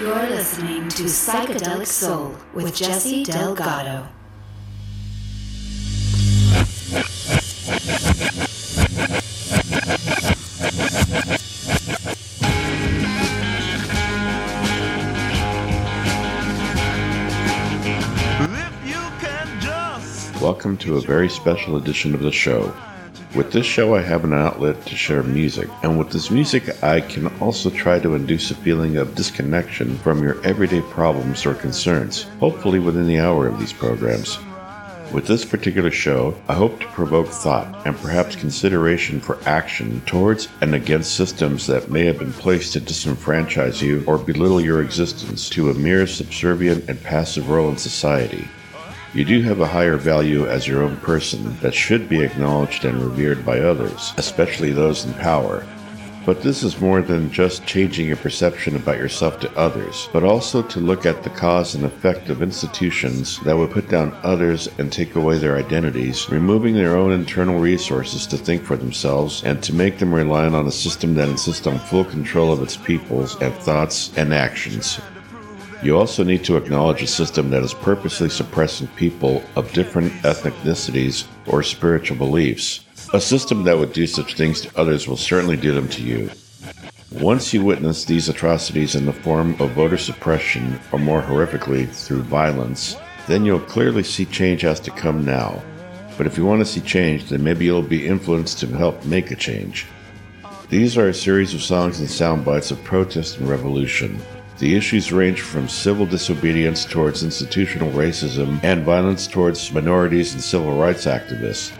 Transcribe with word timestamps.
You're 0.00 0.30
listening 0.30 0.88
to 0.90 1.02
Psychedelic 1.04 1.88
Soul 1.88 2.32
with 2.54 2.72
Jesse 2.72 3.24
Delgado. 3.24 4.06
Welcome 20.40 20.76
to 20.76 20.98
a 20.98 21.00
very 21.00 21.28
special 21.28 21.76
edition 21.76 22.14
of 22.14 22.20
the 22.20 22.30
show. 22.30 22.72
With 23.34 23.52
this 23.52 23.66
show, 23.66 23.94
I 23.94 24.00
have 24.00 24.24
an 24.24 24.32
outlet 24.32 24.86
to 24.86 24.96
share 24.96 25.22
music, 25.22 25.68
and 25.82 25.98
with 25.98 26.10
this 26.10 26.30
music, 26.30 26.82
I 26.82 27.02
can 27.02 27.26
also 27.40 27.68
try 27.68 27.98
to 27.98 28.14
induce 28.14 28.50
a 28.50 28.54
feeling 28.54 28.96
of 28.96 29.14
disconnection 29.14 29.98
from 29.98 30.22
your 30.22 30.42
everyday 30.46 30.80
problems 30.80 31.44
or 31.44 31.52
concerns, 31.54 32.22
hopefully 32.40 32.78
within 32.78 33.06
the 33.06 33.18
hour 33.18 33.46
of 33.46 33.58
these 33.60 33.72
programs. 33.72 34.38
With 35.12 35.26
this 35.26 35.44
particular 35.44 35.90
show, 35.90 36.34
I 36.48 36.54
hope 36.54 36.80
to 36.80 36.86
provoke 36.88 37.28
thought 37.28 37.86
and 37.86 37.96
perhaps 37.98 38.34
consideration 38.34 39.20
for 39.20 39.38
action 39.44 40.00
towards 40.06 40.48
and 40.62 40.74
against 40.74 41.14
systems 41.14 41.66
that 41.66 41.90
may 41.90 42.06
have 42.06 42.18
been 42.18 42.32
placed 42.32 42.72
to 42.74 42.80
disenfranchise 42.80 43.82
you 43.82 44.04
or 44.06 44.16
belittle 44.16 44.60
your 44.60 44.82
existence 44.82 45.50
to 45.50 45.70
a 45.70 45.74
mere 45.74 46.06
subservient 46.06 46.88
and 46.88 47.02
passive 47.02 47.50
role 47.50 47.68
in 47.68 47.76
society. 47.76 48.48
You 49.14 49.24
do 49.24 49.40
have 49.42 49.60
a 49.60 49.66
higher 49.66 49.96
value 49.96 50.46
as 50.46 50.68
your 50.68 50.82
own 50.82 50.98
person 50.98 51.58
that 51.60 51.72
should 51.72 52.10
be 52.10 52.22
acknowledged 52.22 52.84
and 52.84 53.02
revered 53.02 53.44
by 53.44 53.60
others, 53.60 54.12
especially 54.18 54.70
those 54.70 55.06
in 55.06 55.14
power. 55.14 55.66
But 56.26 56.42
this 56.42 56.62
is 56.62 56.78
more 56.78 57.00
than 57.00 57.32
just 57.32 57.64
changing 57.64 58.06
your 58.06 58.18
perception 58.18 58.76
about 58.76 58.98
yourself 58.98 59.40
to 59.40 59.56
others, 59.56 60.10
but 60.12 60.24
also 60.24 60.60
to 60.60 60.78
look 60.78 61.06
at 61.06 61.22
the 61.22 61.30
cause 61.30 61.74
and 61.74 61.86
effect 61.86 62.28
of 62.28 62.42
institutions 62.42 63.40
that 63.44 63.56
would 63.56 63.70
put 63.70 63.88
down 63.88 64.14
others 64.22 64.68
and 64.76 64.92
take 64.92 65.14
away 65.14 65.38
their 65.38 65.56
identities, 65.56 66.28
removing 66.28 66.74
their 66.74 66.94
own 66.94 67.10
internal 67.10 67.58
resources 67.58 68.26
to 68.26 68.36
think 68.36 68.62
for 68.62 68.76
themselves 68.76 69.42
and 69.42 69.62
to 69.62 69.74
make 69.74 69.96
them 69.96 70.12
reliant 70.12 70.54
on 70.54 70.66
a 70.66 70.70
system 70.70 71.14
that 71.14 71.30
insists 71.30 71.66
on 71.66 71.78
full 71.78 72.04
control 72.04 72.52
of 72.52 72.62
its 72.62 72.76
peoples 72.76 73.40
and 73.40 73.54
thoughts 73.54 74.12
and 74.18 74.34
actions. 74.34 75.00
You 75.80 75.96
also 75.96 76.24
need 76.24 76.44
to 76.44 76.56
acknowledge 76.56 77.02
a 77.02 77.06
system 77.06 77.50
that 77.50 77.62
is 77.62 77.72
purposely 77.72 78.28
suppressing 78.28 78.88
people 78.96 79.42
of 79.54 79.72
different 79.72 80.12
ethnicities 80.22 81.26
or 81.46 81.62
spiritual 81.62 82.16
beliefs. 82.16 82.84
A 83.14 83.20
system 83.20 83.62
that 83.64 83.78
would 83.78 83.92
do 83.92 84.06
such 84.06 84.34
things 84.34 84.60
to 84.62 84.78
others 84.78 85.06
will 85.06 85.16
certainly 85.16 85.56
do 85.56 85.72
them 85.72 85.88
to 85.90 86.02
you. 86.02 86.30
Once 87.12 87.54
you 87.54 87.64
witness 87.64 88.04
these 88.04 88.28
atrocities 88.28 88.96
in 88.96 89.06
the 89.06 89.12
form 89.12 89.50
of 89.60 89.70
voter 89.70 89.96
suppression, 89.96 90.78
or 90.92 90.98
more 90.98 91.22
horrifically, 91.22 91.88
through 91.88 92.22
violence, 92.22 92.96
then 93.28 93.46
you'll 93.46 93.60
clearly 93.60 94.02
see 94.02 94.24
change 94.24 94.62
has 94.62 94.80
to 94.80 94.90
come 94.90 95.24
now. 95.24 95.62
But 96.18 96.26
if 96.26 96.36
you 96.36 96.44
want 96.44 96.60
to 96.60 96.66
see 96.66 96.80
change, 96.80 97.28
then 97.28 97.44
maybe 97.44 97.64
you'll 97.64 97.82
be 97.82 98.06
influenced 98.06 98.58
to 98.60 98.66
help 98.66 99.04
make 99.04 99.30
a 99.30 99.36
change. 99.36 99.86
These 100.68 100.98
are 100.98 101.08
a 101.08 101.14
series 101.14 101.54
of 101.54 101.62
songs 101.62 102.00
and 102.00 102.10
sound 102.10 102.44
bites 102.44 102.72
of 102.72 102.82
protest 102.84 103.38
and 103.38 103.48
revolution. 103.48 104.20
The 104.58 104.74
issues 104.74 105.12
range 105.12 105.40
from 105.40 105.68
civil 105.68 106.04
disobedience 106.04 106.84
towards 106.84 107.22
institutional 107.22 107.92
racism 107.92 108.58
and 108.64 108.84
violence 108.84 109.28
towards 109.28 109.72
minorities 109.72 110.34
and 110.34 110.42
civil 110.42 110.76
rights 110.76 111.04
activists. 111.04 111.72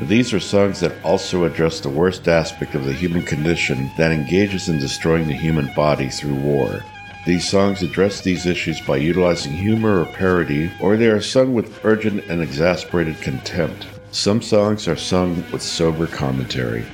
These 0.00 0.32
are 0.32 0.40
songs 0.40 0.80
that 0.80 0.92
also 1.04 1.44
address 1.44 1.78
the 1.78 1.88
worst 1.88 2.26
aspect 2.26 2.74
of 2.74 2.84
the 2.84 2.92
human 2.92 3.22
condition 3.22 3.92
that 3.96 4.10
engages 4.10 4.68
in 4.68 4.78
destroying 4.78 5.28
the 5.28 5.34
human 5.34 5.72
body 5.74 6.08
through 6.08 6.34
war. 6.34 6.84
These 7.24 7.48
songs 7.48 7.82
address 7.82 8.20
these 8.20 8.44
issues 8.44 8.80
by 8.80 8.96
utilizing 8.96 9.52
humor 9.52 10.00
or 10.00 10.06
parody, 10.06 10.70
or 10.80 10.96
they 10.96 11.08
are 11.08 11.20
sung 11.20 11.54
with 11.54 11.84
urgent 11.84 12.24
and 12.24 12.42
exasperated 12.42 13.20
contempt. 13.20 13.86
Some 14.10 14.42
songs 14.42 14.88
are 14.88 14.96
sung 14.96 15.44
with 15.52 15.62
sober 15.62 16.08
commentary. 16.08 16.84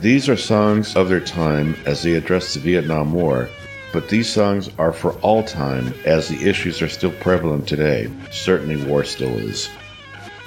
These 0.00 0.28
are 0.28 0.36
songs 0.36 0.94
of 0.94 1.08
their 1.08 1.20
time 1.20 1.74
as 1.86 2.02
they 2.02 2.14
address 2.14 2.54
the 2.54 2.60
Vietnam 2.60 3.12
War, 3.12 3.48
but 3.92 4.08
these 4.08 4.28
songs 4.28 4.70
are 4.78 4.92
for 4.92 5.12
all 5.20 5.42
time 5.42 5.94
as 6.04 6.28
the 6.28 6.48
issues 6.48 6.82
are 6.82 6.88
still 6.88 7.12
prevalent 7.12 7.66
today. 7.66 8.10
Certainly, 8.30 8.84
war 8.84 9.04
still 9.04 9.34
is. 9.38 9.68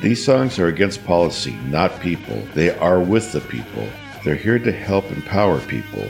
These 0.02 0.24
songs 0.24 0.58
are 0.60 0.68
against 0.68 1.06
policy, 1.06 1.54
not 1.68 2.00
people. 2.00 2.42
They 2.54 2.76
are 2.78 3.00
with 3.00 3.32
the 3.32 3.42
people. 3.42 3.88
They're 4.24 4.36
here 4.36 4.60
to 4.60 4.72
help 4.72 5.12
empower 5.12 5.60
people. 5.62 6.10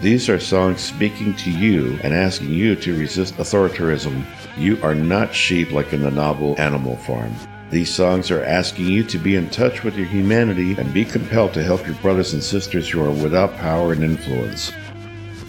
These 0.00 0.30
are 0.30 0.40
songs 0.40 0.80
speaking 0.80 1.34
to 1.36 1.50
you 1.50 1.98
and 2.02 2.14
asking 2.14 2.50
you 2.50 2.74
to 2.76 2.98
resist 2.98 3.36
authoritarianism. 3.36 4.24
You 4.56 4.78
are 4.82 4.94
not 4.94 5.34
sheep 5.34 5.72
like 5.72 5.92
in 5.92 6.00
the 6.00 6.10
novel 6.10 6.58
Animal 6.58 6.96
Farm. 6.96 7.34
These 7.70 7.94
songs 7.94 8.30
are 8.30 8.42
asking 8.42 8.86
you 8.86 9.04
to 9.04 9.18
be 9.18 9.36
in 9.36 9.48
touch 9.50 9.84
with 9.84 9.96
your 9.96 10.06
humanity 10.06 10.74
and 10.76 10.92
be 10.92 11.04
compelled 11.04 11.52
to 11.54 11.62
help 11.62 11.86
your 11.86 11.96
brothers 11.96 12.32
and 12.32 12.42
sisters 12.42 12.88
who 12.88 13.02
are 13.02 13.10
without 13.10 13.54
power 13.56 13.92
and 13.92 14.02
influence. 14.02 14.72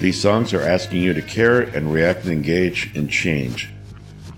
These 0.01 0.19
songs 0.19 0.51
are 0.55 0.63
asking 0.63 1.03
you 1.03 1.13
to 1.13 1.21
care 1.21 1.61
and 1.61 1.93
react 1.93 2.23
and 2.23 2.33
engage 2.33 2.91
in 2.95 3.07
change. 3.07 3.69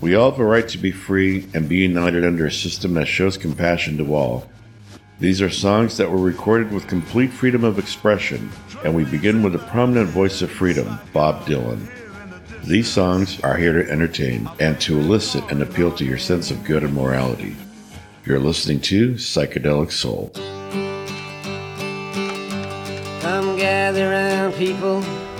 We 0.02 0.14
all 0.14 0.30
have 0.30 0.40
a 0.42 0.44
right 0.44 0.68
to 0.68 0.78
be 0.78 0.92
free 0.92 1.48
and 1.54 1.70
be 1.70 1.78
united 1.78 2.26
under 2.26 2.46
a 2.46 2.52
system 2.52 2.96
that 2.96 3.08
shows 3.08 3.38
compassion 3.38 3.96
to 4.00 4.14
all. 4.14 4.46
These 5.22 5.42
are 5.42 5.50
songs 5.50 5.96
that 5.96 6.12
were 6.12 6.18
recorded 6.18 6.74
with 6.74 6.90
complete 6.90 7.32
freedom 7.32 7.64
of 7.64 7.80
expression, 7.80 8.52
and 8.84 8.94
we 8.94 9.06
begin 9.06 9.42
with 9.42 9.56
a 9.56 9.60
prominent 9.70 10.10
voice 10.10 10.42
of 10.42 10.52
freedom, 10.52 11.00
Bob 11.14 11.46
Dylan. 11.46 11.88
These 12.66 12.90
songs 12.90 13.40
are 13.40 13.56
here 13.56 13.82
to 13.82 13.90
entertain 13.90 14.50
and 14.60 14.82
to 14.82 15.00
elicit 15.00 15.50
and 15.50 15.62
appeal 15.62 15.94
to 15.94 16.04
your 16.04 16.18
sense 16.18 16.52
of 16.52 16.66
good 16.66 16.84
and 16.84 16.94
morality. 16.94 17.56
You're 18.26 18.40
listening 18.40 18.82
to 18.82 19.14
Psychedelic 19.14 19.94
Soul. 19.94 20.30
Come 23.22 23.56
gather 23.56 24.10
round, 24.10 24.56
people, 24.56 25.02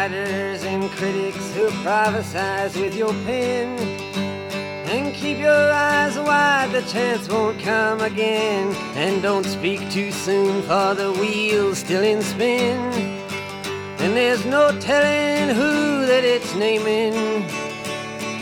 Writers 0.00 0.64
and 0.64 0.90
critics 0.92 1.52
who 1.52 1.68
prophesize 1.84 2.74
with 2.80 2.94
your 2.96 3.12
pen. 3.26 3.68
And 4.88 5.14
keep 5.14 5.36
your 5.36 5.72
eyes 5.72 6.18
wide, 6.18 6.70
the 6.72 6.80
chance 6.90 7.28
won't 7.28 7.60
come 7.60 8.00
again. 8.00 8.74
And 8.96 9.22
don't 9.22 9.44
speak 9.44 9.90
too 9.90 10.10
soon, 10.10 10.62
for 10.62 10.94
the 10.94 11.12
wheel's 11.20 11.78
still 11.78 12.02
in 12.02 12.22
spin. 12.22 12.78
And 14.02 14.16
there's 14.16 14.46
no 14.46 14.64
telling 14.80 15.54
who 15.54 16.06
that 16.06 16.24
it's 16.24 16.54
naming. 16.54 17.44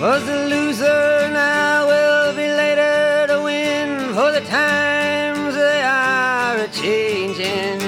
Was 0.00 0.25
the 0.26 0.46
loser 0.46 1.28
now 1.32 1.88
will 1.88 2.36
be 2.36 2.48
later 2.62 3.26
to 3.32 3.42
win, 3.42 4.14
for 4.14 4.30
the 4.30 4.44
times 4.46 5.56
they 5.56 5.82
are 5.82 6.56
a 6.56 6.69
changing. 6.69 7.88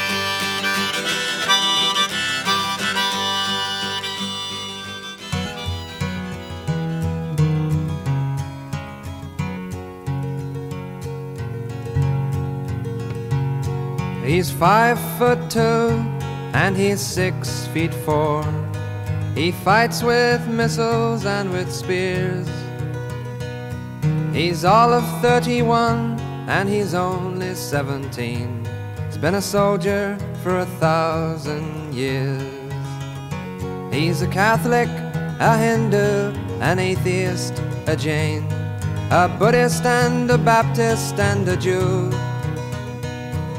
He's 14.41 14.49
five 14.49 14.99
foot 15.19 15.51
two 15.51 15.91
and 16.55 16.75
he's 16.75 16.99
six 16.99 17.67
feet 17.67 17.93
four. 17.93 18.43
He 19.35 19.51
fights 19.51 20.01
with 20.01 20.47
missiles 20.47 21.25
and 21.25 21.51
with 21.51 21.71
spears. 21.71 22.49
He's 24.33 24.65
all 24.65 24.93
of 24.93 25.03
31 25.21 26.19
and 26.49 26.67
he's 26.67 26.95
only 26.95 27.53
17. 27.53 28.67
He's 29.05 29.17
been 29.19 29.35
a 29.35 29.43
soldier 29.43 30.17
for 30.41 30.57
a 30.57 30.65
thousand 30.65 31.93
years. 31.93 32.73
He's 33.93 34.23
a 34.23 34.27
Catholic, 34.27 34.89
a 35.39 35.55
Hindu, 35.55 36.33
an 36.61 36.79
atheist, 36.79 37.61
a 37.85 37.95
Jain, 37.95 38.51
a 39.11 39.29
Buddhist 39.37 39.85
and 39.85 40.31
a 40.31 40.39
Baptist 40.39 41.19
and 41.19 41.47
a 41.47 41.55
Jew. 41.55 42.11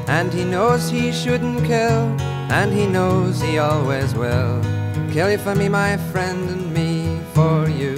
And 0.07 0.33
he 0.33 0.43
knows 0.43 0.89
he 0.89 1.11
shouldn't 1.11 1.65
kill, 1.65 2.15
and 2.51 2.73
he 2.73 2.85
knows 2.87 3.41
he 3.41 3.57
always 3.57 4.13
will. 4.13 4.61
Kill 5.11 5.31
you 5.31 5.37
for 5.37 5.55
me, 5.55 5.69
my 5.69 5.97
friend, 6.11 6.49
and 6.49 6.73
me 6.73 7.19
for 7.33 7.69
you. 7.69 7.95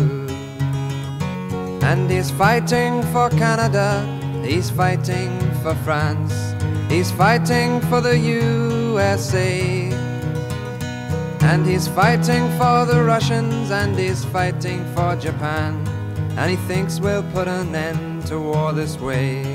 And 1.82 2.10
he's 2.10 2.32
fighting 2.32 3.04
for 3.14 3.30
Canada, 3.30 4.04
he's 4.44 4.70
fighting 4.70 5.32
for 5.62 5.76
France, 5.76 6.54
he's 6.90 7.12
fighting 7.12 7.80
for 7.82 8.02
the 8.02 8.18
USA. 8.18 9.92
And 11.42 11.66
he's 11.66 11.88
fighting 11.88 12.50
for 12.58 12.86
the 12.86 13.04
Russians, 13.04 13.72
and 13.72 13.98
he's 13.98 14.26
fighting 14.26 14.84
for 14.96 15.16
Japan. 15.16 15.76
And 16.38 16.50
he 16.50 16.58
thinks 16.68 17.00
we'll 17.00 17.24
put 17.32 17.48
an 17.48 17.74
end 17.76 18.26
to 18.28 18.40
war 18.40 18.74
this 18.74 18.98
way. 19.00 19.55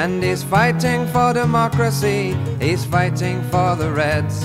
And 0.00 0.22
he's 0.22 0.44
fighting 0.44 1.06
for 1.06 1.32
democracy, 1.32 2.36
he's 2.60 2.84
fighting 2.84 3.42
for 3.50 3.74
the 3.76 3.90
Reds. 3.90 4.44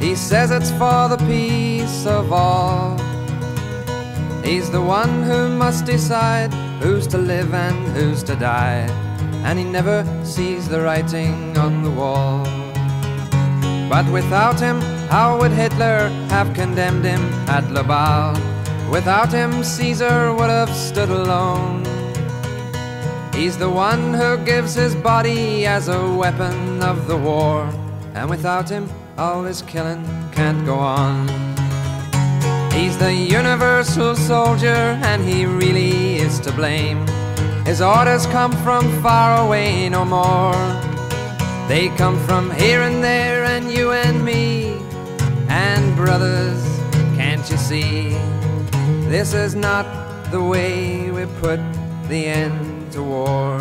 He 0.00 0.14
says 0.14 0.50
it's 0.50 0.72
for 0.72 1.08
the 1.08 1.22
peace 1.26 2.04
of 2.04 2.32
all. 2.32 2.98
He's 4.44 4.70
the 4.70 4.82
one 4.82 5.22
who 5.22 5.48
must 5.48 5.84
decide 5.84 6.52
who's 6.82 7.06
to 7.08 7.18
live 7.18 7.54
and 7.54 7.96
who's 7.96 8.22
to 8.24 8.34
die. 8.34 8.86
And 9.46 9.58
he 9.58 9.64
never 9.64 10.04
sees 10.24 10.68
the 10.68 10.80
writing 10.80 11.56
on 11.56 11.82
the 11.82 11.90
wall. 11.90 12.44
But 13.88 14.06
without 14.12 14.58
him, 14.58 14.80
how 15.08 15.38
would 15.38 15.52
Hitler 15.52 16.08
have 16.28 16.54
condemned 16.54 17.04
him 17.04 17.22
at 17.48 17.70
Laval? 17.70 18.34
Without 18.90 19.32
him, 19.32 19.62
Caesar 19.62 20.34
would 20.34 20.50
have 20.50 20.74
stood 20.74 21.10
alone. 21.10 21.97
He's 23.38 23.56
the 23.56 23.70
one 23.70 24.14
who 24.14 24.36
gives 24.38 24.74
his 24.74 24.96
body 24.96 25.64
as 25.64 25.86
a 25.86 26.12
weapon 26.12 26.82
of 26.82 27.06
the 27.06 27.16
war. 27.16 27.70
And 28.14 28.28
without 28.28 28.68
him, 28.68 28.90
all 29.16 29.44
this 29.44 29.62
killing 29.62 30.04
can't 30.32 30.66
go 30.66 30.74
on. 30.74 31.28
He's 32.72 32.98
the 32.98 33.14
universal 33.14 34.16
soldier, 34.16 34.98
and 35.10 35.22
he 35.22 35.46
really 35.46 36.16
is 36.16 36.40
to 36.40 36.52
blame. 36.52 37.06
His 37.64 37.80
orders 37.80 38.26
come 38.26 38.50
from 38.64 38.82
far 39.02 39.46
away 39.46 39.88
no 39.88 40.04
more. 40.04 40.58
They 41.68 41.92
come 41.96 42.18
from 42.26 42.50
here 42.50 42.82
and 42.82 43.04
there, 43.04 43.44
and 43.44 43.70
you 43.70 43.92
and 43.92 44.24
me. 44.24 44.76
And 45.48 45.94
brothers, 45.94 46.60
can't 47.14 47.48
you 47.48 47.56
see? 47.56 48.18
This 49.08 49.32
is 49.32 49.54
not 49.54 49.86
the 50.32 50.42
way 50.42 51.12
we 51.12 51.26
put 51.40 51.60
the 52.08 52.26
end 52.26 52.67
to 52.98 53.04
war. 53.04 53.58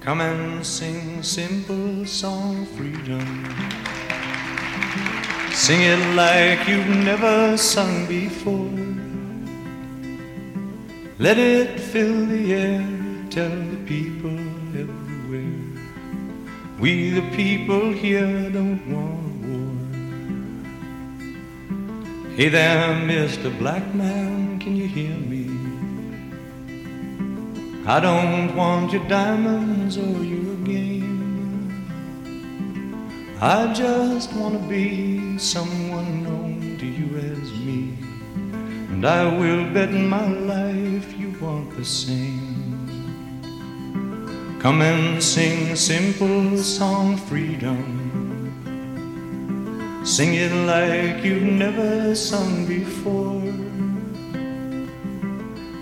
Come 0.00 0.20
and 0.20 0.66
sing 0.66 1.22
simple 1.22 2.04
song 2.04 2.66
freedom. 2.76 3.26
Sing 5.52 5.80
it 5.80 6.02
like 6.14 6.68
you've 6.68 6.94
never 7.10 7.56
sung 7.56 8.06
before. 8.06 8.76
Let 11.18 11.38
it 11.38 11.80
fill 11.80 12.26
the 12.26 12.52
air 12.52 13.01
tell 13.32 13.48
the 13.48 13.82
people 13.86 14.38
everywhere. 14.76 15.62
We, 16.78 17.12
the 17.18 17.22
people 17.34 17.90
here, 17.90 18.50
don't 18.50 18.84
want 18.92 19.32
war. 19.48 19.72
Hey 22.36 22.50
there, 22.50 22.88
Mr. 23.08 23.48
Black 23.58 23.94
Man, 23.94 24.58
can 24.58 24.76
you 24.76 24.86
hear 24.86 25.16
me? 25.16 25.48
I 27.86 28.00
don't 28.00 28.54
want 28.54 28.92
your 28.92 29.08
diamonds 29.08 29.96
or 29.96 30.22
your 30.22 30.56
game. 30.66 31.88
I 33.40 33.72
just 33.72 34.30
want 34.34 34.60
to 34.60 34.68
be 34.68 35.38
someone 35.38 36.22
known 36.22 36.76
to 36.78 36.86
you 36.86 37.16
as 37.16 37.50
me. 37.64 37.96
And 38.92 39.06
I 39.06 39.24
will 39.24 39.72
bet 39.72 39.90
my 39.90 40.26
life 40.26 41.16
you 41.16 41.30
want 41.40 41.74
the 41.78 41.84
same. 41.86 42.41
Come 44.62 44.80
and 44.80 45.20
sing 45.20 45.72
a 45.72 45.76
simple 45.76 46.56
song, 46.56 47.16
freedom. 47.16 47.82
Sing 50.04 50.34
it 50.34 50.52
like 50.52 51.24
you've 51.24 51.42
never 51.42 52.14
sung 52.14 52.64
before. 52.66 53.42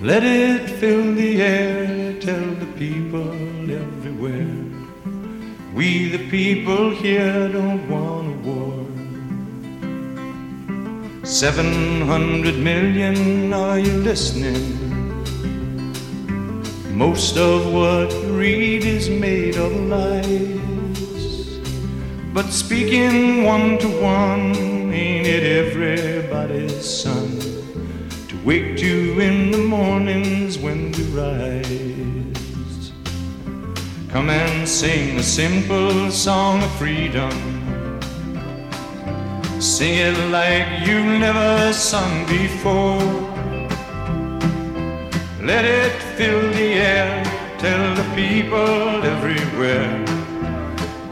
Let 0.00 0.24
it 0.24 0.70
fill 0.80 1.14
the 1.14 1.42
air, 1.42 2.18
tell 2.20 2.54
the 2.54 2.72
people 2.78 3.30
everywhere. 3.70 4.64
We, 5.74 6.08
the 6.08 6.30
people 6.30 6.88
here, 6.88 7.50
don't 7.52 7.86
want 7.86 8.28
a 8.28 8.36
war. 8.48 8.86
Seven 11.26 12.00
hundred 12.00 12.56
million, 12.56 13.52
are 13.52 13.78
you 13.78 13.92
listening? 13.92 14.89
Most 17.00 17.38
of 17.38 17.72
what 17.72 18.12
you 18.12 18.38
read 18.38 18.84
is 18.84 19.08
made 19.08 19.56
of 19.56 19.72
lies. 19.88 21.58
But 22.34 22.50
speaking 22.50 23.42
one 23.42 23.78
to 23.78 23.88
one, 24.02 24.54
ain't 24.92 25.26
it 25.26 25.42
everybody's 25.42 26.84
sun 26.84 27.40
to 28.28 28.36
wake 28.44 28.82
you 28.82 29.18
in 29.18 29.50
the 29.50 29.64
mornings 29.76 30.58
when 30.58 30.92
we 30.92 31.04
rise. 31.04 32.92
Come 34.10 34.28
and 34.28 34.68
sing 34.68 35.16
a 35.16 35.22
simple 35.22 36.10
song 36.10 36.62
of 36.62 36.70
freedom. 36.72 37.32
Sing 39.58 39.94
it 39.96 40.18
like 40.28 40.86
you've 40.86 41.18
never 41.18 41.72
sung 41.72 42.26
before. 42.26 43.29
Let 45.42 45.64
it 45.64 45.92
fill 46.18 46.52
the 46.52 46.74
air, 46.74 47.24
tell 47.58 47.94
the 47.94 48.04
people 48.14 49.02
everywhere. 49.02 50.04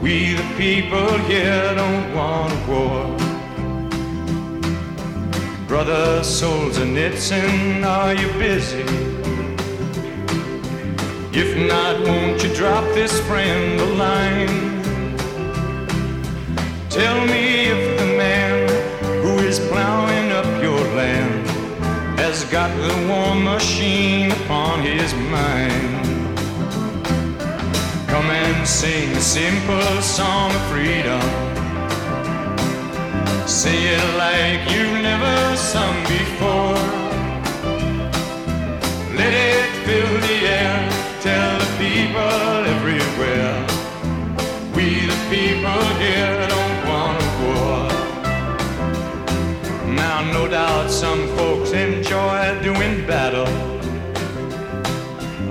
We 0.03 0.35
the 0.35 0.55
people 0.59 1.17
here 1.21 1.75
don't 1.75 2.15
want 2.15 2.53
war. 2.69 3.17
Brother 5.67 6.21
Solzhenitsyn, 6.21 7.87
are 7.87 8.13
you 8.13 8.29
busy? 8.35 8.85
If 11.33 11.57
not, 11.67 12.07
won't 12.07 12.43
you 12.45 12.55
drop 12.55 12.85
this 12.93 13.19
friend 13.23 13.81
a 13.81 13.87
line? 14.05 14.79
Tell 16.91 17.19
me 17.27 17.71
if 17.75 17.99
the 17.99 18.07
man 18.19 18.69
who 19.23 19.39
is 19.39 19.59
plowing 19.71 20.33
up 20.33 20.63
your 20.63 20.81
land 20.97 21.28
has 22.31 22.45
got 22.53 22.71
the 22.77 22.95
war 23.09 23.35
machine 23.35 24.31
upon 24.33 24.83
his 24.83 25.15
mind. 25.33 25.93
Come 28.07 28.29
and 28.29 28.69
sing 28.69 29.09
a 29.17 29.21
simple 29.21 30.03
song 30.03 30.51
of 30.55 30.63
freedom. 30.69 31.25
Say 33.49 33.79
it 33.97 34.07
like 34.25 34.61
you've 34.71 35.01
never 35.11 35.57
sung 35.57 35.97
before. 36.05 36.85
Let 39.21 39.33
it 39.49 39.71
fill 39.87 40.15
the 40.29 40.39
air, 40.61 40.79
tell 41.25 41.53
the 41.65 41.71
people 41.85 42.53
everywhere. 42.77 43.57
We 44.77 44.87
the 45.13 45.21
people 45.33 45.83
here 46.05 46.47
don't 46.47 46.78
Now, 49.99 50.33
no 50.33 50.49
doubt 50.49 50.91
some 50.91 51.27
folks 51.37 51.73
enjoy 51.73 52.61
doing 52.63 53.07
battle 53.07 53.49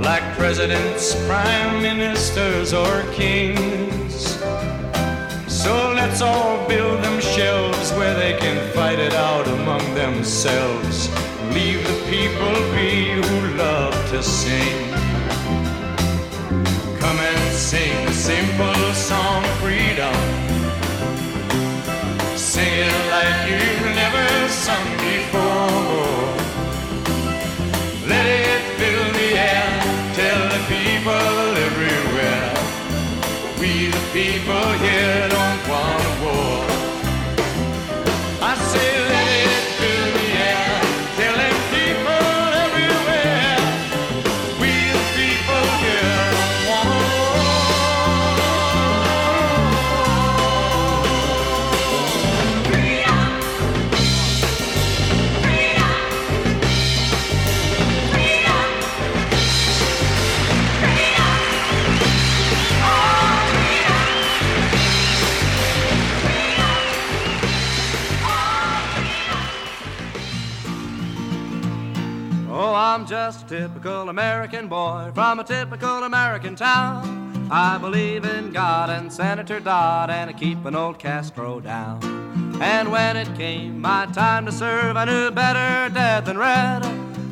like 0.01 0.23
presidents, 0.37 1.15
prime 1.27 1.81
ministers, 1.81 2.73
or 2.73 3.03
kings. 3.11 4.39
So 5.47 5.91
let's 5.95 6.21
all 6.21 6.65
build 6.65 7.03
them 7.03 7.19
shelves 7.19 7.91
where 7.91 8.15
they 8.15 8.37
can 8.39 8.57
fight 8.73 8.99
it 8.99 9.13
out 9.13 9.45
among 9.47 9.83
themselves. 9.95 11.09
Leave 11.53 11.85
the 11.85 11.99
people 12.09 12.55
be 12.71 13.11
who 13.19 13.57
love 13.57 13.93
to 14.11 14.23
sing. 14.23 14.89
Come 17.01 17.19
and 17.19 17.53
sing 17.53 18.07
a 18.07 18.13
simple 18.13 18.93
song 18.93 19.43
freedom. 19.59 20.46
Sing 22.57 22.89
like 23.11 23.39
you've 23.51 23.95
never 24.01 24.27
sung 24.49 24.87
before. 24.97 26.25
Let 28.11 28.25
it 28.25 28.63
fill 28.79 29.07
the 29.19 29.29
air, 29.53 29.69
tell 30.19 30.41
the 30.55 30.61
people 30.73 31.37
everywhere. 31.67 32.53
We 33.59 33.71
the 33.95 34.03
people 34.11 34.69
here 34.85 35.06
typical 73.47 74.09
American 74.09 74.67
boy 74.67 75.09
from 75.13 75.39
a 75.39 75.43
typical 75.43 76.03
American 76.03 76.53
town. 76.53 77.47
I 77.49 77.77
believe 77.77 78.25
in 78.25 78.51
God 78.51 78.89
and 78.89 79.11
Senator 79.11 79.61
Dodd 79.61 80.09
and 80.09 80.29
I 80.29 80.33
keep 80.33 80.65
an 80.65 80.75
old 80.75 80.99
Castro 80.99 81.61
down. 81.61 82.01
And 82.61 82.91
when 82.91 83.15
it 83.15 83.33
came 83.37 83.79
my 83.79 84.05
time 84.07 84.45
to 84.47 84.51
serve, 84.51 84.97
I 84.97 85.05
knew 85.05 85.31
better 85.31 85.93
dead 85.93 86.25
than 86.25 86.37
red. 86.37 86.81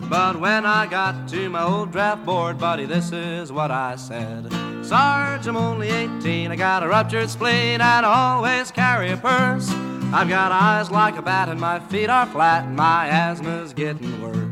But 0.10 0.39
when 0.39 0.65
I 0.65 0.88
got 0.88 1.27
to 1.29 1.50
my 1.50 1.63
old 1.63 1.91
draft 1.91 2.25
board, 2.25 2.57
buddy, 2.60 2.86
this 2.86 3.12
is 3.12 3.51
what 3.51 3.72
I 3.72 3.98
said. 3.98 4.50
Sarge, 4.86 5.48
I'm 5.48 5.57
only 5.57 5.89
18, 5.89 6.50
I 6.50 6.55
got 6.55 6.84
a 6.84 6.88
ruptured 6.88 7.29
spleen 7.29 7.81
and 7.81 8.05
I 8.05 8.36
always 8.36 8.72
carry 8.72 9.12
a 9.12 9.17
purse. 9.17 9.69
I've 10.13 10.29
got 10.29 10.53
eyes 10.53 10.89
like 10.89 11.17
a 11.17 11.22
bat 11.22 11.50
and 11.50 11.60
my 11.60 11.79
feet 11.79 12.10
are 12.10 12.25
flat 12.27 12.63
and 12.63 12.77
my 12.77 13.07
asthma's 13.07 13.74
getting 13.74 14.22
worse. 14.22 14.44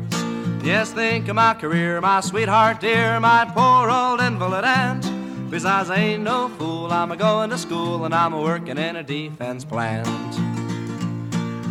Yes, 0.64 0.90
think 0.92 1.28
of 1.28 1.36
my 1.36 1.52
career, 1.52 2.00
my 2.00 2.22
sweetheart 2.22 2.80
dear, 2.80 3.20
my 3.20 3.44
poor 3.44 3.90
old 3.90 4.22
invalid 4.22 4.64
aunt. 4.64 5.04
Besides, 5.50 5.90
I 5.90 5.96
ain't 5.96 6.22
no 6.22 6.48
fool, 6.48 6.90
I'm 6.90 7.12
a 7.12 7.18
going 7.18 7.50
to 7.50 7.58
school 7.58 8.06
and 8.06 8.14
I'm 8.14 8.32
a 8.32 8.40
working 8.40 8.78
in 8.78 8.96
a 8.96 9.02
defense 9.02 9.62
plant. 9.62 10.08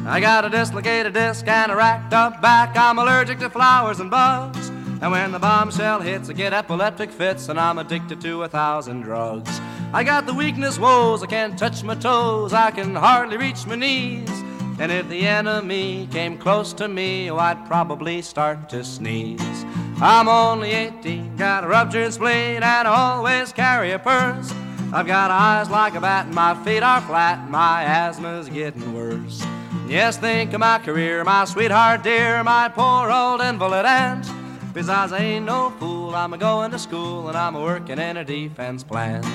I 0.06 0.20
got 0.20 0.46
a 0.46 0.50
dislocated 0.50 1.16
disc 1.16 1.48
and 1.48 1.72
a 1.72 1.76
racked 1.76 2.14
up 2.14 2.40
back. 2.40 2.78
I'm 2.78 3.00
allergic 3.00 3.40
to 3.40 3.50
flowers 3.50 4.00
and 4.00 4.12
bugs. 4.12 4.70
And 5.02 5.10
when 5.10 5.32
the 5.32 5.40
bombshell 5.40 6.02
hits, 6.02 6.30
I 6.30 6.34
get 6.34 6.54
epileptic 6.54 7.10
fits 7.10 7.50
and 7.50 7.60
I'm 7.60 7.80
addicted 7.80 8.22
to 8.22 8.44
a 8.44 8.48
thousand 8.48 9.02
drugs. 9.02 9.60
I 9.92 10.04
got 10.04 10.28
the 10.28 10.36
weakness 10.36 10.78
woes, 10.78 11.24
I 11.24 11.26
can't 11.26 11.58
touch 11.58 11.84
my 11.84 11.96
toes, 11.96 12.54
I 12.54 12.70
can 12.70 12.94
hardly 12.94 13.38
reach 13.38 13.66
my 13.66 13.76
knees. 13.76 14.43
And 14.80 14.92
if 14.92 15.08
the 15.08 15.28
enemy 15.28 16.08
came 16.12 16.38
close 16.38 16.74
to 16.74 16.88
me, 16.88 17.30
oh, 17.30 17.38
I'd 17.38 17.66
probably 17.66 18.22
start 18.22 18.70
to 18.70 18.84
sneeze. 18.84 19.66
I'm 20.02 20.28
only 20.28 20.72
18, 20.72 21.38
got 21.38 21.64
a 21.64 21.68
ruptured 21.68 22.14
spleen, 22.14 22.64
and 22.64 22.88
always 22.88 23.54
carry 23.54 23.92
a 23.92 24.00
purse. 24.00 24.52
I've 24.92 25.08
got 25.08 25.32
eyes 25.32 25.70
like 25.70 25.96
a 25.96 26.02
bat, 26.02 26.26
and 26.26 26.36
my 26.36 26.56
feet 26.64 26.84
are 26.84 27.02
flat, 27.02 27.50
my 27.50 27.84
asthma's 27.84 28.50
getting 28.50 28.94
worse. 28.94 29.46
Yes, 29.88 30.18
think 30.18 30.54
of 30.54 30.60
my 30.60 30.80
career, 30.80 31.24
my 31.24 31.46
sweetheart 31.46 32.04
dear, 32.04 32.44
my 32.44 32.70
poor 32.70 33.12
old 33.12 33.42
invalid 33.42 33.86
aunt. 33.86 34.28
Besides, 34.74 35.12
I 35.12 35.20
ain't 35.20 35.46
no 35.46 35.70
fool, 35.80 36.16
I'm 36.16 36.34
a 36.34 36.38
going 36.38 36.72
to 36.72 36.80
school, 36.80 37.28
and 37.28 37.38
I'm 37.38 37.56
a 37.56 37.62
working 37.62 38.00
in 38.00 38.18
a 38.18 38.26
defense 38.26 38.84
plant. 38.84 39.26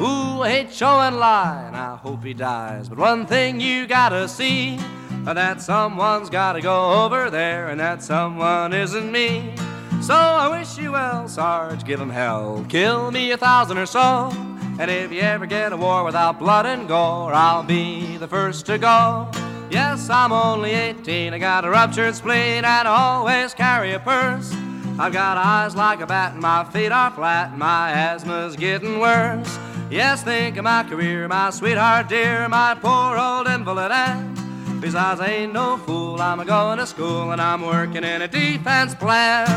Ooh, 0.00 0.40
I 0.40 0.48
hate 0.48 0.72
Chou 0.72 0.86
En 0.86 1.18
Lai, 1.18 1.64
and 1.66 1.76
I 1.76 1.94
hope 1.94 2.24
he 2.24 2.32
dies. 2.32 2.88
But 2.88 2.96
one 2.96 3.26
thing 3.26 3.60
you 3.60 3.86
gotta 3.86 4.28
see 4.28 4.78
that 5.24 5.60
someone's 5.60 6.30
gotta 6.30 6.62
go 6.62 7.04
over 7.04 7.28
there, 7.28 7.68
and 7.68 7.78
that 7.78 8.02
someone 8.02 8.72
isn't 8.72 9.12
me. 9.12 9.54
So 10.00 10.14
I 10.14 10.48
wish 10.48 10.78
you 10.78 10.92
well, 10.92 11.28
Sarge, 11.28 11.84
give 11.84 12.00
him 12.00 12.08
hell. 12.08 12.64
Kill 12.70 13.10
me 13.10 13.32
a 13.32 13.36
thousand 13.36 13.76
or 13.76 13.84
so. 13.84 14.32
And 14.78 14.90
if 14.90 15.12
you 15.12 15.20
ever 15.20 15.44
get 15.44 15.74
a 15.74 15.76
war 15.76 16.02
without 16.02 16.38
blood 16.38 16.64
and 16.64 16.88
gore, 16.88 17.34
I'll 17.34 17.62
be 17.62 18.16
the 18.16 18.26
first 18.26 18.64
to 18.66 18.78
go. 18.78 19.30
Yes, 19.70 20.08
I'm 20.08 20.32
only 20.32 20.70
18, 20.70 21.34
I 21.34 21.38
got 21.38 21.66
a 21.66 21.70
ruptured 21.70 22.14
spleen, 22.14 22.64
and 22.64 22.66
I 22.66 22.84
always 22.86 23.52
carry 23.52 23.92
a 23.92 24.00
purse. 24.00 24.50
I've 24.98 25.12
got 25.12 25.36
eyes 25.36 25.76
like 25.76 26.00
a 26.00 26.06
bat, 26.06 26.32
and 26.32 26.40
my 26.40 26.64
feet 26.64 26.90
are 26.90 27.10
flat, 27.10 27.50
and 27.50 27.58
my 27.58 27.90
asthma's 27.90 28.56
getting 28.56 28.98
worse. 28.98 29.58
Yes, 29.90 30.22
think 30.22 30.56
of 30.56 30.62
my 30.62 30.84
career, 30.84 31.26
my 31.26 31.50
sweetheart 31.50 32.08
dear, 32.08 32.48
my 32.48 32.76
poor 32.76 33.18
old 33.18 33.48
invalid 33.48 33.90
aunt. 33.90 34.80
Besides, 34.80 35.20
I 35.20 35.26
ain't 35.26 35.52
no 35.52 35.78
fool, 35.78 36.22
I'm 36.22 36.38
a 36.38 36.44
going 36.44 36.78
to 36.78 36.86
school 36.86 37.32
and 37.32 37.42
I'm 37.42 37.62
working 37.62 38.04
in 38.04 38.22
a 38.22 38.28
defense 38.28 38.94
plant. 38.94 39.50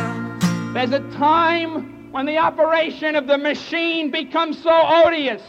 There's 0.74 0.90
a 0.90 1.02
time 1.12 2.12
when 2.12 2.25
the 2.25 2.40
operation 2.40 3.16
of 3.16 3.28
the 3.28 3.38
machine 3.38 4.10
becomes 4.10 4.62
so 4.63 4.72
odious, 4.74 5.44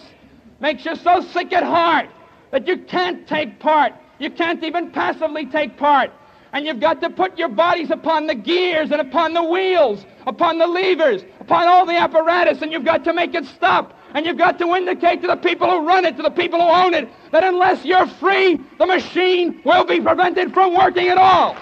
makes 0.60 0.84
you 0.84 0.96
so 0.96 1.22
sick 1.32 1.54
at 1.54 1.62
heart 1.62 2.10
that 2.50 2.68
you 2.68 2.76
can't 2.76 3.26
take 3.26 3.58
part. 3.60 3.94
You 4.18 4.30
can't 4.30 4.62
even 4.62 4.90
passively 4.90 5.46
take 5.46 5.78
part. 5.78 6.10
And 6.52 6.66
you've 6.66 6.80
got 6.80 7.00
to 7.00 7.08
put 7.08 7.38
your 7.38 7.48
bodies 7.48 7.90
upon 7.90 8.26
the 8.26 8.34
gears 8.34 8.90
and 8.90 9.00
upon 9.00 9.32
the 9.32 9.42
wheels, 9.42 10.04
upon 10.26 10.58
the 10.58 10.66
levers, 10.66 11.24
upon 11.40 11.68
all 11.68 11.86
the 11.86 11.96
apparatus, 11.96 12.60
and 12.60 12.70
you've 12.70 12.84
got 12.84 13.02
to 13.04 13.14
make 13.14 13.34
it 13.34 13.46
stop. 13.46 13.98
And 14.14 14.24
you've 14.24 14.38
got 14.38 14.60
to 14.60 14.74
indicate 14.76 15.22
to 15.22 15.26
the 15.26 15.36
people 15.36 15.68
who 15.68 15.84
run 15.84 16.04
it, 16.04 16.16
to 16.18 16.22
the 16.22 16.30
people 16.30 16.60
who 16.60 16.68
own 16.68 16.94
it, 16.94 17.08
that 17.32 17.42
unless 17.42 17.84
you're 17.84 18.06
free, 18.06 18.60
the 18.78 18.86
machine 18.86 19.60
will 19.64 19.84
be 19.84 20.00
prevented 20.00 20.54
from 20.54 20.72
working 20.72 21.08
at 21.08 21.18
all. 21.18 21.56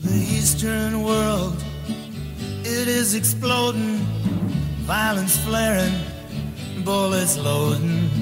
The 0.00 0.14
Eastern 0.14 1.02
world, 1.02 1.60
it 2.60 2.86
is 2.86 3.16
exploding, 3.16 3.96
violence 4.86 5.36
flaring, 5.38 5.92
bullets 6.84 7.36
loading. 7.38 8.21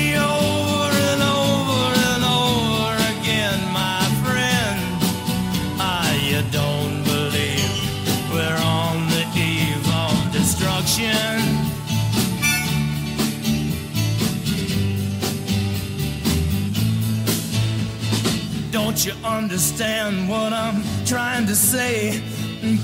Don't 18.91 19.05
you 19.05 19.13
understand 19.23 20.27
what 20.27 20.51
I'm 20.51 20.83
trying 21.05 21.45
to 21.45 21.55
say? 21.55 22.21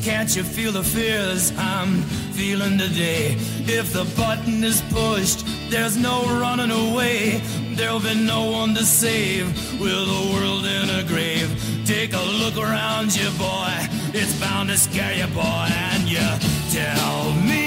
Can't 0.03 0.33
you 0.33 0.41
feel 0.41 0.71
the 0.71 0.81
fears 0.81 1.51
I'm 1.57 2.01
feeling 2.31 2.77
today? 2.77 3.35
If 3.67 3.91
the 3.91 4.05
button 4.15 4.63
is 4.63 4.81
pushed, 4.83 5.45
there's 5.69 5.97
no 5.97 6.23
running 6.39 6.71
away. 6.71 7.41
There'll 7.75 7.99
be 7.99 8.15
no 8.15 8.49
one 8.49 8.73
to 8.75 8.85
save 8.85 9.47
with 9.81 9.91
the 9.91 10.31
world 10.33 10.65
in 10.65 10.89
a 10.91 11.03
grave. 11.03 11.49
Take 11.85 12.13
a 12.13 12.23
look 12.41 12.55
around 12.55 13.13
you, 13.13 13.29
boy. 13.31 13.75
It's 14.13 14.33
bound 14.39 14.69
to 14.69 14.77
scare 14.77 15.13
you, 15.13 15.27
boy. 15.33 15.67
And 15.69 16.03
you 16.07 16.25
tell 16.71 17.33
me 17.33 17.66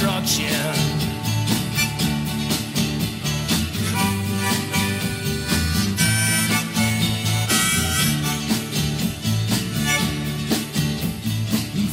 destruction. 0.00 0.46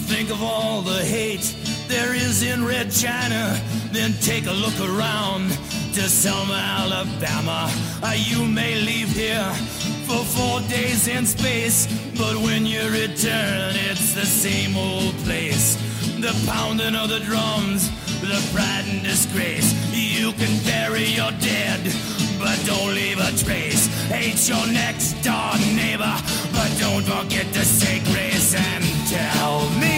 Think 0.07 0.29
of 0.29 0.41
all 0.41 0.81
the 0.81 1.03
hate 1.03 1.53
there 1.87 2.13
is 2.15 2.43
in 2.43 2.65
Red 2.65 2.91
China. 2.91 3.59
Then 3.91 4.13
take 4.21 4.45
a 4.45 4.53
look 4.53 4.79
around 4.79 5.49
to 5.93 6.07
Selma, 6.07 6.53
Alabama. 6.53 7.69
Uh, 8.01 8.13
you 8.15 8.45
may 8.45 8.75
leave 8.75 9.09
here 9.09 9.51
for 10.05 10.23
four 10.23 10.61
days 10.69 11.09
in 11.09 11.25
space, 11.25 11.87
but 12.17 12.37
when 12.37 12.65
you 12.65 12.83
return, 12.89 13.75
it's 13.89 14.13
the 14.13 14.25
same 14.25 14.77
old 14.77 15.13
place. 15.25 15.76
Pounding 16.45 16.95
of 16.95 17.09
the 17.09 17.19
drums, 17.19 17.89
the 18.21 18.39
pride 18.53 18.85
and 18.87 19.03
disgrace. 19.03 19.73
You 19.91 20.31
can 20.33 20.63
bury 20.63 21.05
your 21.05 21.31
dead, 21.39 21.81
but 22.39 22.57
don't 22.65 22.93
leave 22.93 23.19
a 23.19 23.31
trace. 23.43 23.87
Hate 24.09 24.47
your 24.47 24.67
next 24.71 25.13
door 25.23 25.57
neighbor, 25.75 26.15
but 26.53 26.71
don't 26.79 27.03
forget 27.03 27.51
to 27.53 27.65
say 27.65 27.99
grace 28.11 28.53
and 28.55 28.83
tell 29.09 29.69
me 29.81 29.96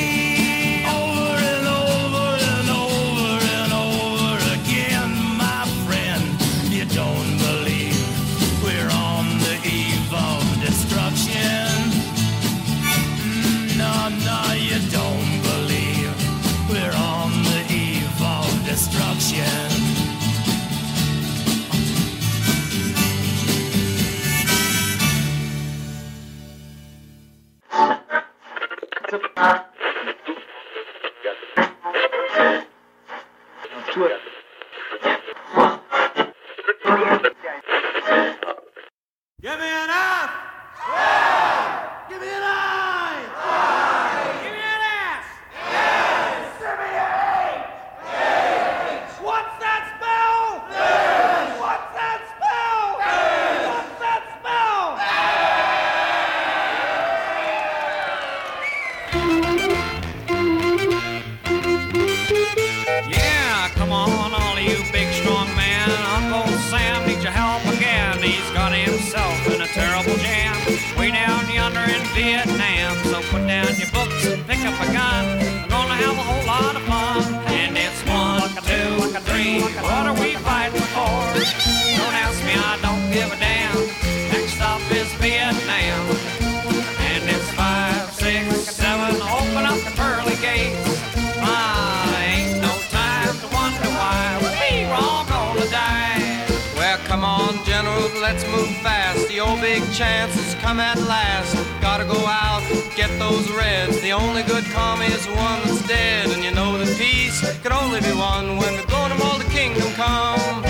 The 104.69 104.75
commie 104.75 105.05
is 105.07 105.25
the 105.25 105.33
one 105.33 105.61
that's 105.63 105.87
dead. 105.87 106.29
And 106.29 106.43
you 106.43 106.51
know 106.51 106.77
that 106.77 106.95
peace 106.95 107.41
can 107.63 107.71
only 107.71 108.01
be 108.01 108.13
won 108.13 108.57
when 108.57 108.73
we're 108.73 108.85
going 108.85 109.17
to 109.17 109.23
all 109.23 109.39
the 109.39 109.49
kingdom 109.49 109.91
come. 109.93 110.68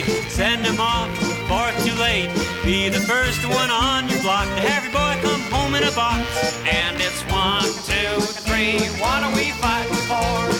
Hesitate. 0.00 0.30
Send 0.30 0.64
them 0.64 0.80
off 0.80 1.08
it's 1.48 1.84
too 1.84 1.94
late. 2.00 2.28
Be 2.64 2.88
the 2.88 3.00
first 3.00 3.44
one 3.46 3.70
on 3.70 4.08
your 4.08 4.20
block 4.22 4.46
to 4.46 4.60
have 4.60 4.84
your 4.84 4.92
boy 4.92 5.20
come 5.22 5.40
home 5.52 5.74
in 5.74 5.84
a 5.84 5.92
box. 5.92 6.56
And 6.66 6.96
it's 7.00 7.22
one, 7.30 7.64
two, 7.84 8.20
three. 8.46 8.78
What 9.00 9.22
are 9.22 9.34
we 9.34 9.50
fighting 9.52 9.94
for? 10.08 10.51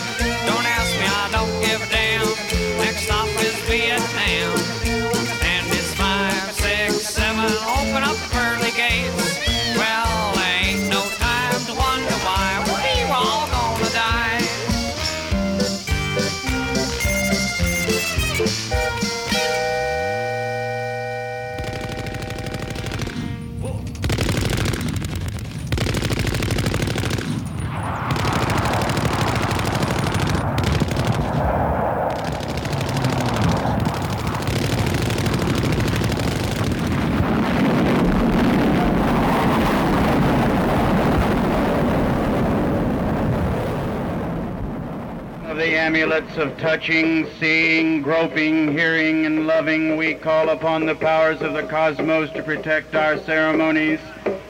Amulets 46.13 46.37
of 46.37 46.55
touching, 46.59 47.27
seeing, 47.39 47.99
groping, 48.03 48.71
hearing, 48.71 49.25
and 49.25 49.47
loving, 49.47 49.97
we 49.97 50.13
call 50.13 50.49
upon 50.49 50.85
the 50.85 50.93
powers 50.93 51.41
of 51.41 51.53
the 51.53 51.63
cosmos 51.63 52.29
to 52.31 52.43
protect 52.43 52.93
our 52.93 53.17
ceremonies. 53.17 53.99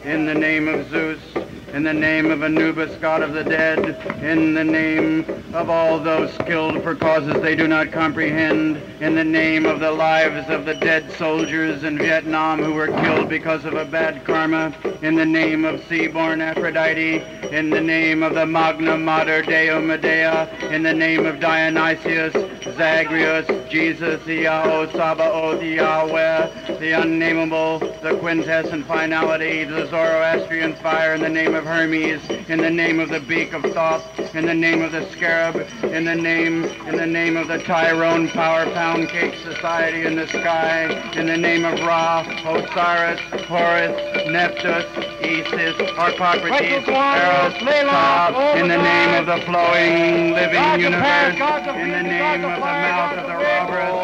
In 0.04 0.26
the 0.26 0.36
name 0.36 0.68
of 0.68 0.90
Zeus, 0.90 1.33
in 1.74 1.82
the 1.82 1.94
name 1.94 2.30
of 2.30 2.44
Anubis, 2.44 2.96
god 2.98 3.24
of 3.24 3.34
the 3.34 3.44
dead, 3.44 3.80
in 4.22 4.54
the 4.54 4.64
name 4.64 5.26
of 5.56 5.72
all 5.72 6.00
those 6.00 6.32
skilled 6.36 6.84
for 6.84 6.94
causes 6.94 7.34
they 7.42 7.56
do 7.56 7.68
not 7.68 7.92
comprehend, 7.92 8.78
in 9.02 9.16
the 9.16 9.24
name 9.24 9.66
of 9.66 9.80
the 9.80 9.92
lives 9.92 10.48
of 10.52 10.66
the 10.66 10.76
dead 10.76 11.12
soldiers 11.14 11.84
in 11.84 11.98
Vietnam 11.98 12.62
who 12.62 12.74
were 12.74 12.90
killed 13.02 13.28
because 13.28 13.66
of 13.66 13.74
a 13.74 13.86
bad 13.86 14.24
karma, 14.24 14.72
in 15.02 15.16
the 15.16 15.26
name 15.26 15.66
of 15.66 15.84
sea-born 15.86 16.42
Aphrodite, 16.42 17.24
in 17.52 17.72
the 17.72 17.82
name 17.82 18.22
of 18.22 18.36
the 18.36 18.46
Magna 18.46 18.96
Mater 18.96 19.42
Deo 19.42 19.82
Medea, 19.82 20.48
in 20.70 20.84
the 20.84 20.94
name 20.94 21.26
of 21.26 21.40
Dionysus, 21.40 22.36
Zagreus, 22.64 23.46
Jesus, 23.70 24.24
the 24.26 24.46
Iao, 24.46 24.90
Sabaoth, 24.94 25.60
the 25.60 25.76
Yahweh, 25.76 26.78
the 26.80 26.92
unnameable, 26.94 27.80
the 28.02 28.18
quintessent 28.20 28.86
finality, 28.88 29.66
the 29.66 29.86
Zoroastrian 29.88 30.74
fire, 30.76 31.14
in 31.14 31.22
the 31.22 31.30
name 31.30 31.56
of 31.56 31.66
Hermes, 31.66 32.22
in 32.50 32.62
the 32.62 32.70
name 32.70 33.00
of 33.00 33.10
the 33.10 33.20
beak 33.20 33.52
of 33.54 33.64
Thoth, 33.74 34.04
in 34.34 34.46
the 34.46 34.54
name 34.54 34.82
of 34.82 34.94
the 34.94 35.10
scarab, 35.12 35.68
in 35.84 36.06
the 36.06 36.16
name, 36.16 36.64
in 36.88 36.96
the 36.96 37.06
name 37.06 37.36
of 37.36 37.48
the 37.48 37.58
Tyrone 37.60 38.30
Power 38.30 38.66
Pound 38.72 39.10
Cake 39.10 39.36
Society 39.44 40.06
in 40.06 40.16
the 40.16 40.28
sky, 40.28 40.86
in 41.18 41.28
the 41.28 41.38
name 41.38 41.66
of 41.66 41.80
Ra, 41.82 42.22
Osiris, 42.46 43.20
Horus, 43.48 44.30
Nephthys, 44.30 44.86
Isis, 45.22 45.90
Harpocrates, 45.92 46.88
Eros, 46.88 47.54
Thoth, 47.60 48.58
in 48.58 48.68
the 48.70 48.78
name 48.78 49.20
of 49.20 49.26
the 49.26 49.46
flowing, 49.46 50.32
living 50.34 50.80
universe, 50.80 51.36
in 51.76 51.92
the 51.92 52.04
name 52.04 52.46
of 52.46 52.53
the 52.56 52.60
mouth 52.60 53.18
of 53.18 53.26
the 53.26 53.34
robbers, 53.34 53.98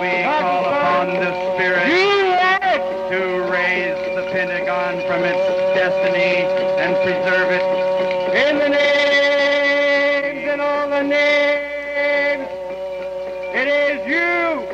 we 0.00 0.10
call 0.22 0.64
upon 0.66 1.06
the 1.14 1.32
Spirit 1.54 1.88
to 3.10 3.18
raise 3.50 3.96
the 4.16 4.22
Pentagon 4.32 5.00
from 5.06 5.22
its 5.24 5.44
destiny 5.74 6.44
and 6.82 6.94
preserve 7.04 7.50
it 7.52 7.62
in 8.34 8.58
the 8.58 8.68
names 8.68 10.48
and 10.50 10.60
all 10.60 10.88
the 10.90 11.02
names. 11.02 12.48
It 13.54 13.68
is 13.68 14.06
you. 14.06 14.68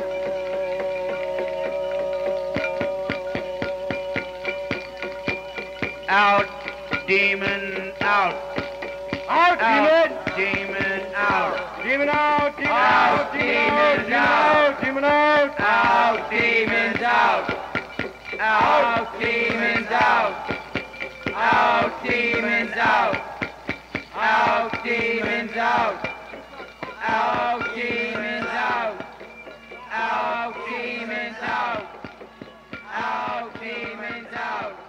Out, 6.09 6.47
demon, 7.07 7.93
out. 8.01 8.35
Out, 9.29 9.59
demon. 9.59 10.17
Demon, 10.35 10.90
out. 11.41 11.83
Demon 11.83 12.09
out, 12.09 12.57
demon 12.57 12.71
out, 12.71 13.33
demon 13.33 14.13
out, 14.13 14.81
demon 14.81 15.03
out, 15.03 15.59
out, 15.59 16.29
demons 16.29 17.01
out. 17.01 17.61
Out, 18.39 19.19
demons 19.19 19.87
out. 19.91 20.57
Out, 21.33 22.03
demons 22.03 22.71
out. 22.75 23.15
Out, 24.13 24.83
demons 24.83 25.55
out. 25.57 26.09
Out, 27.03 27.75
demons 27.75 28.47
out. 28.47 29.05
Out, 29.91 30.55
demons 30.65 31.37
out. 31.41 31.87
Out, 32.93 33.53
demons 33.59 34.27
out. 34.33 34.80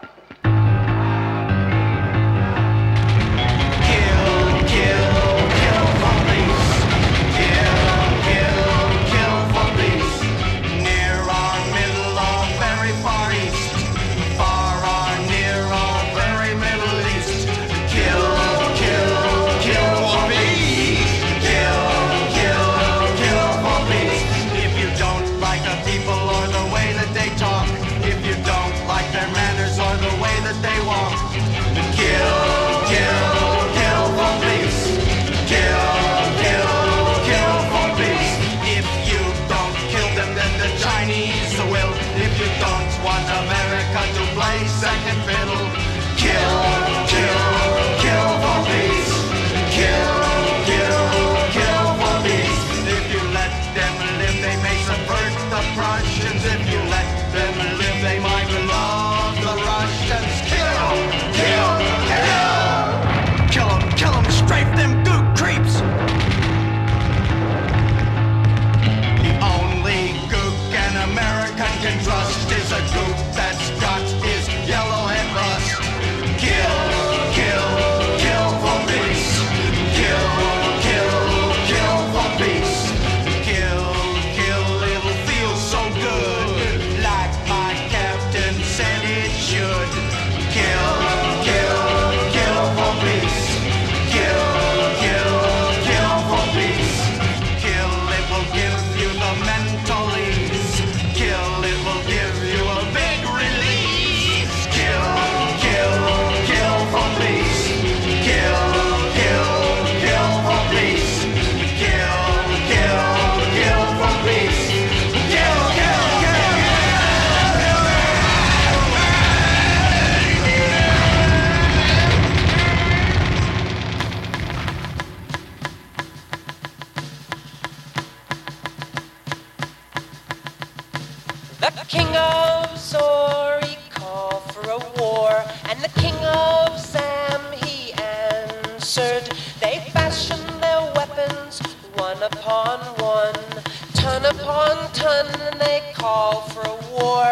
And 145.04 145.60
they 145.60 145.82
call 145.94 146.42
for 146.42 146.68
war 146.92 147.31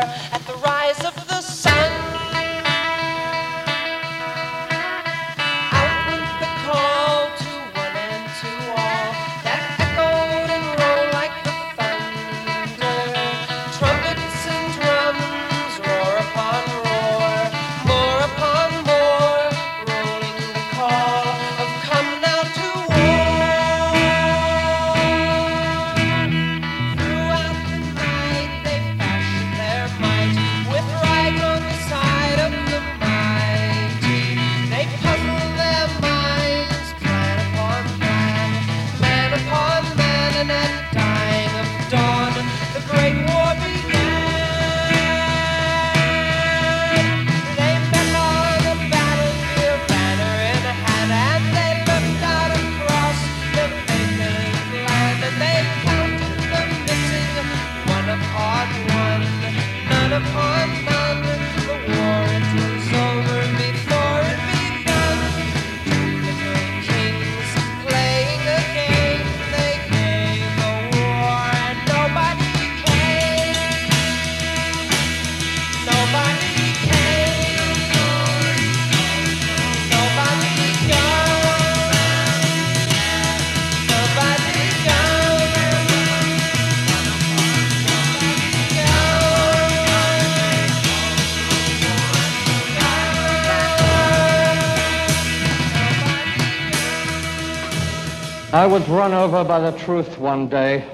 I 98.60 98.66
was 98.66 98.86
run 98.90 99.14
over 99.14 99.42
by 99.42 99.58
the 99.58 99.78
truth 99.78 100.18
one 100.18 100.46
day. 100.46 100.86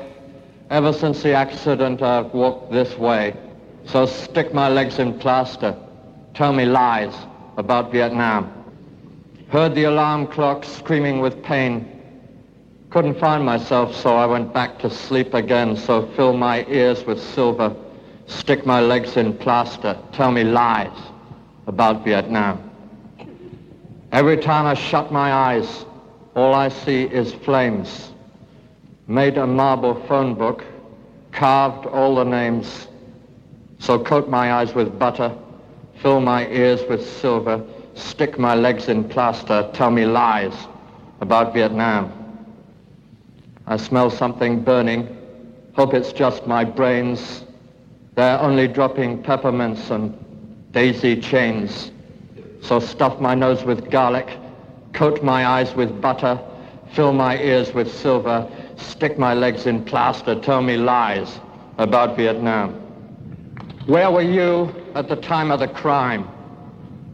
Ever 0.70 0.92
since 0.92 1.24
the 1.24 1.32
accident, 1.32 2.00
I've 2.00 2.32
walked 2.32 2.70
this 2.70 2.96
way. 2.96 3.34
So 3.86 4.06
stick 4.06 4.54
my 4.54 4.68
legs 4.68 5.00
in 5.00 5.18
plaster. 5.18 5.76
Tell 6.32 6.52
me 6.52 6.64
lies 6.64 7.12
about 7.56 7.90
Vietnam. 7.90 8.52
Heard 9.48 9.74
the 9.74 9.82
alarm 9.82 10.28
clock 10.28 10.64
screaming 10.64 11.18
with 11.18 11.42
pain. 11.42 11.90
Couldn't 12.90 13.18
find 13.18 13.44
myself, 13.44 13.96
so 13.96 14.14
I 14.14 14.26
went 14.26 14.54
back 14.54 14.78
to 14.78 14.88
sleep 14.88 15.34
again. 15.34 15.76
So 15.76 16.06
fill 16.14 16.36
my 16.36 16.64
ears 16.66 17.02
with 17.02 17.20
silver. 17.20 17.74
Stick 18.28 18.64
my 18.64 18.80
legs 18.80 19.16
in 19.16 19.36
plaster. 19.36 19.98
Tell 20.12 20.30
me 20.30 20.44
lies 20.44 20.96
about 21.66 22.04
Vietnam. 22.04 22.62
Every 24.12 24.36
time 24.36 24.66
I 24.66 24.74
shut 24.74 25.10
my 25.10 25.32
eyes, 25.32 25.85
all 26.36 26.54
I 26.54 26.68
see 26.68 27.04
is 27.04 27.32
flames. 27.32 28.12
Made 29.08 29.38
a 29.38 29.46
marble 29.46 29.94
phone 30.06 30.34
book, 30.34 30.64
carved 31.32 31.86
all 31.86 32.16
the 32.16 32.24
names. 32.24 32.88
So 33.78 33.98
coat 33.98 34.28
my 34.28 34.52
eyes 34.52 34.74
with 34.74 34.98
butter, 34.98 35.34
fill 36.02 36.20
my 36.20 36.46
ears 36.48 36.82
with 36.90 37.08
silver, 37.08 37.64
stick 37.94 38.38
my 38.38 38.54
legs 38.54 38.88
in 38.88 39.08
plaster, 39.08 39.68
tell 39.72 39.90
me 39.90 40.04
lies 40.04 40.54
about 41.22 41.54
Vietnam. 41.54 42.12
I 43.66 43.78
smell 43.78 44.10
something 44.10 44.62
burning, 44.62 45.16
hope 45.74 45.94
it's 45.94 46.12
just 46.12 46.46
my 46.46 46.64
brains. 46.64 47.44
They're 48.14 48.38
only 48.38 48.68
dropping 48.68 49.22
peppermints 49.22 49.90
and 49.90 50.14
daisy 50.72 51.18
chains. 51.18 51.90
So 52.60 52.78
stuff 52.78 53.20
my 53.20 53.34
nose 53.34 53.64
with 53.64 53.90
garlic, 53.90 54.38
coat 54.96 55.22
my 55.22 55.46
eyes 55.46 55.74
with 55.74 56.00
butter, 56.00 56.40
fill 56.92 57.12
my 57.12 57.36
ears 57.36 57.74
with 57.74 57.92
silver, 57.92 58.48
stick 58.76 59.18
my 59.18 59.34
legs 59.34 59.66
in 59.66 59.84
plaster, 59.84 60.34
tell 60.40 60.62
me 60.62 60.78
lies 60.78 61.38
about 61.76 62.16
Vietnam. 62.16 62.72
Where 63.86 64.10
were 64.10 64.22
you 64.22 64.74
at 64.94 65.08
the 65.08 65.16
time 65.16 65.50
of 65.50 65.60
the 65.60 65.68
crime? 65.68 66.26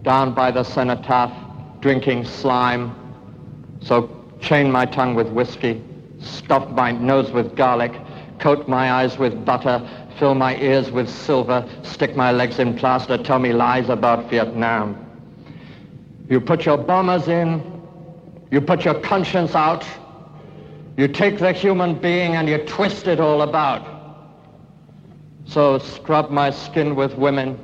Down 0.03 0.33
by 0.33 0.53
the 0.53 0.62
cenotaph, 0.62 1.33
drinking 1.81 2.25
slime. 2.25 2.95
So 3.81 4.09
chain 4.40 4.71
my 4.71 4.87
tongue 4.87 5.14
with 5.16 5.29
whiskey, 5.29 5.83
stuff 6.21 6.71
my 6.71 6.92
nose 6.92 7.33
with 7.33 7.57
garlic, 7.57 7.92
coat 8.38 8.68
my 8.68 8.92
eyes 8.92 9.18
with 9.18 9.45
butter, 9.45 9.87
fill 10.21 10.37
my 10.37 10.57
ears 10.59 10.92
with 10.92 11.09
silver, 11.11 11.68
stick 11.83 12.14
my 12.14 12.31
legs 12.31 12.61
in 12.61 12.79
plaster, 12.79 13.18
tell 13.18 13.40
me 13.40 13.53
lies 13.53 13.88
about 13.88 14.31
Vietnam. 14.31 15.12
You 16.33 16.40
put 16.40 16.64
your 16.64 16.79
bombers 16.79 17.29
in, 17.29 17.62
you 18.51 18.62
put 18.62 18.87
your 18.87 18.99
conscience 19.01 19.55
out, 19.55 19.85
you 20.97 21.07
take 21.07 21.38
the 21.38 21.53
human 21.53 21.95
being 21.95 22.37
and 22.37 22.49
you 22.49 22.57
twist 22.57 23.07
it 23.07 23.21
all 23.21 23.42
about. 23.42 23.87
So 25.45 25.77
scrub 25.77 26.31
my 26.31 26.49
skin 26.49 26.97
with 26.97 27.18
women, 27.18 27.59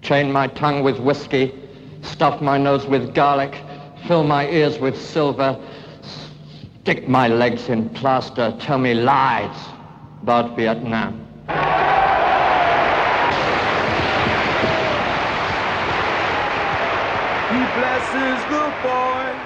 chain 0.00 0.32
my 0.32 0.46
tongue 0.46 0.82
with 0.82 0.98
whiskey, 0.98 1.52
stuff 2.00 2.40
my 2.40 2.56
nose 2.56 2.86
with 2.86 3.14
garlic, 3.14 3.54
fill 4.06 4.24
my 4.24 4.48
ears 4.48 4.78
with 4.78 4.98
silver, 4.98 5.60
stick 6.80 7.06
my 7.06 7.28
legs 7.28 7.68
in 7.68 7.90
plaster, 7.90 8.56
tell 8.60 8.78
me 8.78 8.94
lies 8.94 9.68
about 10.22 10.56
Vietnam. 10.56 11.26
He 17.50 17.56
blesses 17.56 18.40
the 18.44 18.72
boys 18.80 19.40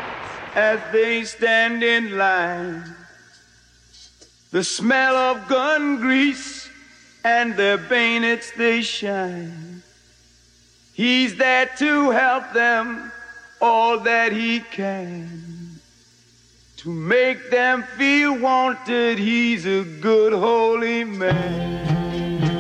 as 0.54 0.80
they 0.92 1.24
stand 1.24 1.82
in 1.82 2.16
line. 2.16 2.84
The 4.50 4.62
smell 4.62 5.16
of 5.16 5.48
gun 5.48 5.96
grease 5.96 6.70
and 7.24 7.56
their 7.56 7.78
bayonets 7.78 8.52
they 8.52 8.82
shine. 8.82 9.82
He's 10.92 11.36
there 11.36 11.68
to 11.78 12.10
help 12.10 12.52
them 12.52 13.10
all 13.60 13.98
that 14.00 14.32
he 14.32 14.60
can. 14.60 15.80
To 16.78 16.90
make 16.90 17.50
them 17.50 17.82
feel 17.96 18.38
wanted, 18.38 19.18
he's 19.18 19.66
a 19.66 19.82
good 19.82 20.32
holy 20.32 21.02
man. 21.02 22.53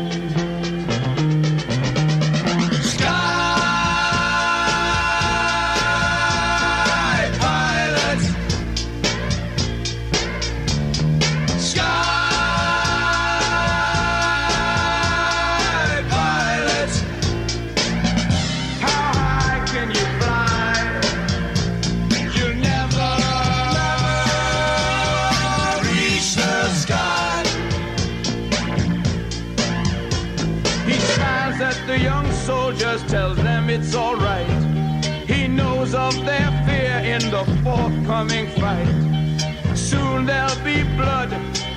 Of 35.96 36.26
their 36.26 36.50
fear 36.66 37.14
in 37.14 37.30
the 37.30 37.44
forthcoming 37.62 38.48
fight. 38.58 39.76
Soon 39.76 40.26
there'll 40.26 40.58
be 40.64 40.82
blood 40.96 41.32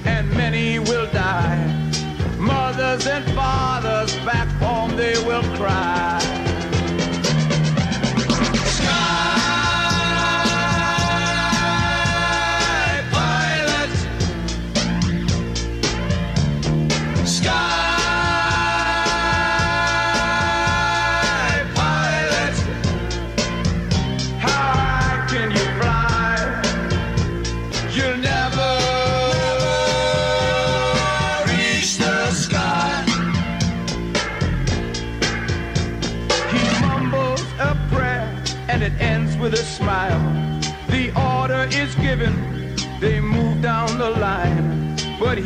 and 0.05 0.27
many 0.33 0.79
will 0.79 1.05
die. 1.11 1.57
Mothers 2.37 3.05
and 3.05 3.23
fathers 3.35 4.15
back 4.25 4.47
home 4.59 4.95
they 4.95 5.13
will 5.23 5.43
cry. 5.55 6.46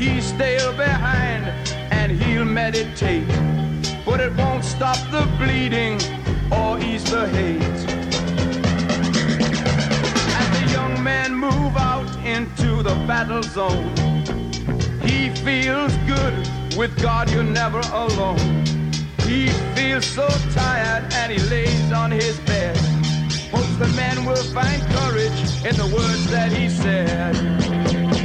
He's 0.02 0.26
still 0.26 0.74
behind 0.74 1.46
and 1.92 2.12
he'll 2.12 2.44
meditate. 2.44 3.28
But 4.04 4.20
it 4.20 4.36
won't 4.36 4.66
stop 4.66 4.98
the 5.12 5.30
bleeding 5.38 6.02
or 6.52 6.80
ease 6.80 7.04
the 7.04 7.30
hate. 7.30 7.62
As 10.40 10.48
the 10.58 10.72
young 10.72 11.04
men 11.04 11.36
move 11.36 11.78
out 11.78 12.10
into 12.26 12.82
the 12.82 12.96
battle 13.06 13.44
zone, 13.44 13.94
he 15.04 15.30
feels 15.46 15.96
good. 16.08 16.34
With 16.76 17.00
God, 17.00 17.30
you're 17.30 17.44
never 17.44 17.82
alone. 17.94 18.40
He 19.20 19.50
feels 19.76 20.08
so 20.08 20.28
tired 20.52 21.14
and 21.14 21.32
he 21.32 21.38
lays 21.48 21.92
on 21.92 22.10
his 22.10 22.40
bed. 22.40 22.76
Hopes 23.52 23.76
the 23.78 23.94
men 23.96 24.26
will 24.26 24.46
find 24.52 24.82
courage 24.98 25.64
in 25.64 25.76
the 25.76 25.92
words 25.96 26.26
that 26.32 26.52
he 26.52 26.70
said. 26.70 28.21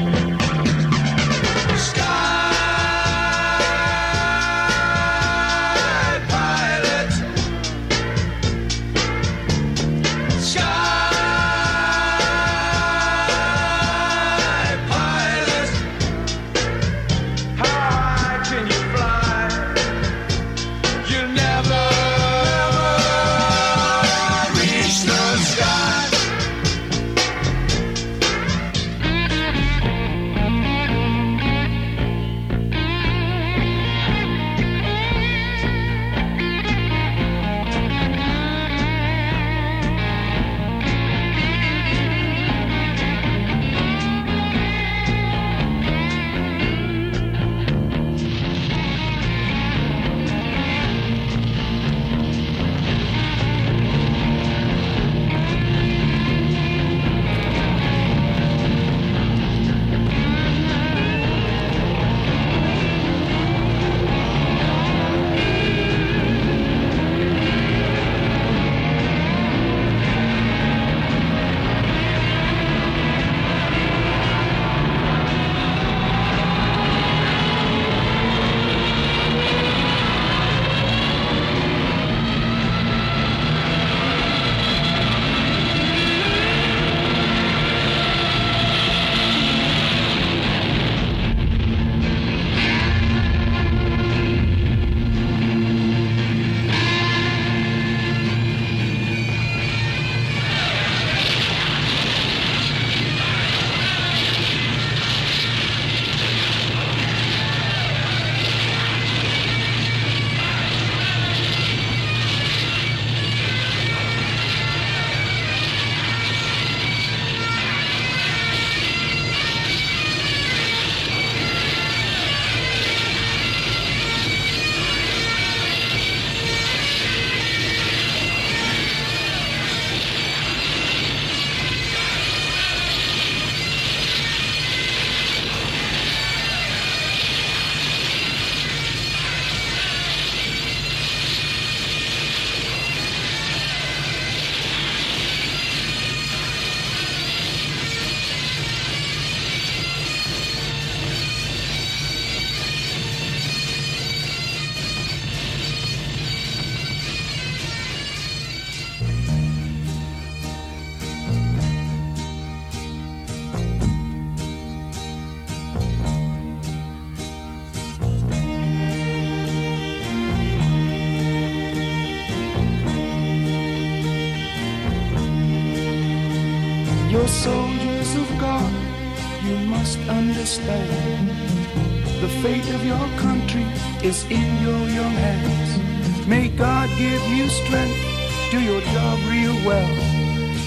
Country 183.57 184.07
is 184.07 184.25
in 184.25 184.63
your 184.63 184.89
young 184.89 185.13
hands. 185.13 186.27
May 186.27 186.49
God 186.49 186.89
give 186.99 187.23
you 187.29 187.49
strength, 187.49 188.51
do 188.51 188.61
your 188.61 188.81
job 188.81 189.19
real 189.29 189.55
well. 189.67 189.91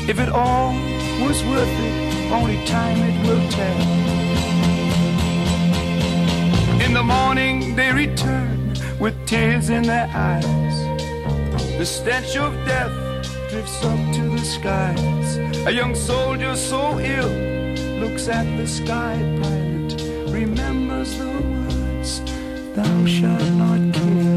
If 0.09 0.19
it 0.19 0.29
all 0.29 0.73
was 1.21 1.43
worth 1.43 1.67
it, 1.67 2.31
only 2.31 2.63
time 2.65 2.97
it 2.97 3.27
will 3.27 3.49
tell. 3.49 3.81
In 6.81 6.93
the 6.93 7.03
morning 7.03 7.75
they 7.75 7.91
return 7.91 8.73
with 8.99 9.15
tears 9.25 9.69
in 9.69 9.83
their 9.83 10.09
eyes. 10.13 10.75
The 11.77 11.85
stench 11.85 12.35
of 12.37 12.53
death 12.65 12.93
drifts 13.49 13.83
up 13.83 13.99
to 14.15 14.23
the 14.29 14.39
skies. 14.39 15.37
A 15.67 15.71
young 15.71 15.95
soldier 15.95 16.55
so 16.55 16.99
ill 16.99 17.33
looks 18.01 18.27
at 18.27 18.45
the 18.57 18.67
sky 18.67 19.15
pilot, 19.41 20.01
remembers 20.31 21.17
the 21.17 21.58
Thou 22.81 23.05
shalt 23.05 23.51
not 23.57 23.93
kill. 23.93 24.28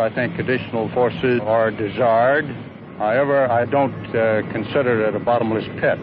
I 0.00 0.12
think 0.14 0.38
additional 0.38 0.88
forces 0.90 1.40
are 1.42 1.70
desired. 1.70 2.46
However, 2.98 3.50
I 3.50 3.64
don't 3.64 3.94
uh, 4.14 4.42
consider 4.52 5.06
it 5.06 5.14
a 5.14 5.18
bottomless 5.18 5.66
pit. 5.80 5.98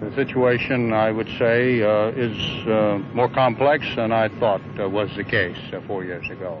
The 0.00 0.12
situation, 0.14 0.92
I 0.92 1.10
would 1.12 1.28
say, 1.38 1.82
uh, 1.82 2.08
is 2.08 2.66
uh, 2.66 2.98
more 3.14 3.28
complex 3.28 3.86
than 3.96 4.12
I 4.12 4.28
thought 4.40 4.62
uh, 4.80 4.88
was 4.88 5.10
the 5.16 5.24
case 5.24 5.58
uh, 5.72 5.80
four 5.86 6.04
years 6.04 6.28
ago. 6.30 6.60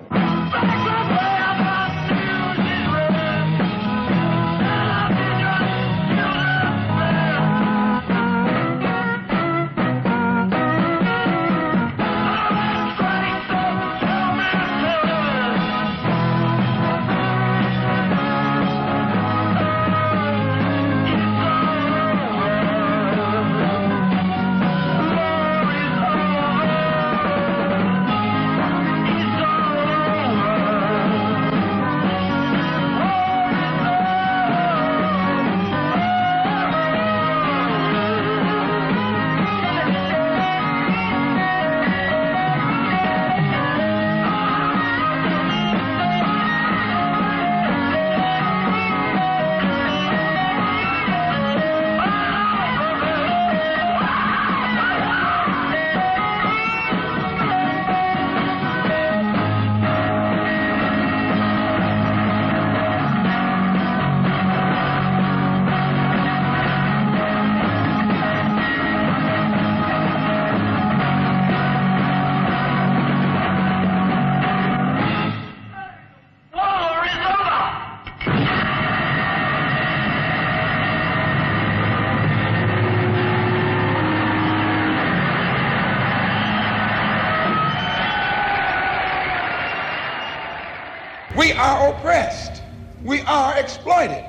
Are 91.62 91.94
oppressed. 91.94 92.60
We 93.04 93.20
are 93.22 93.56
exploited. 93.56 94.24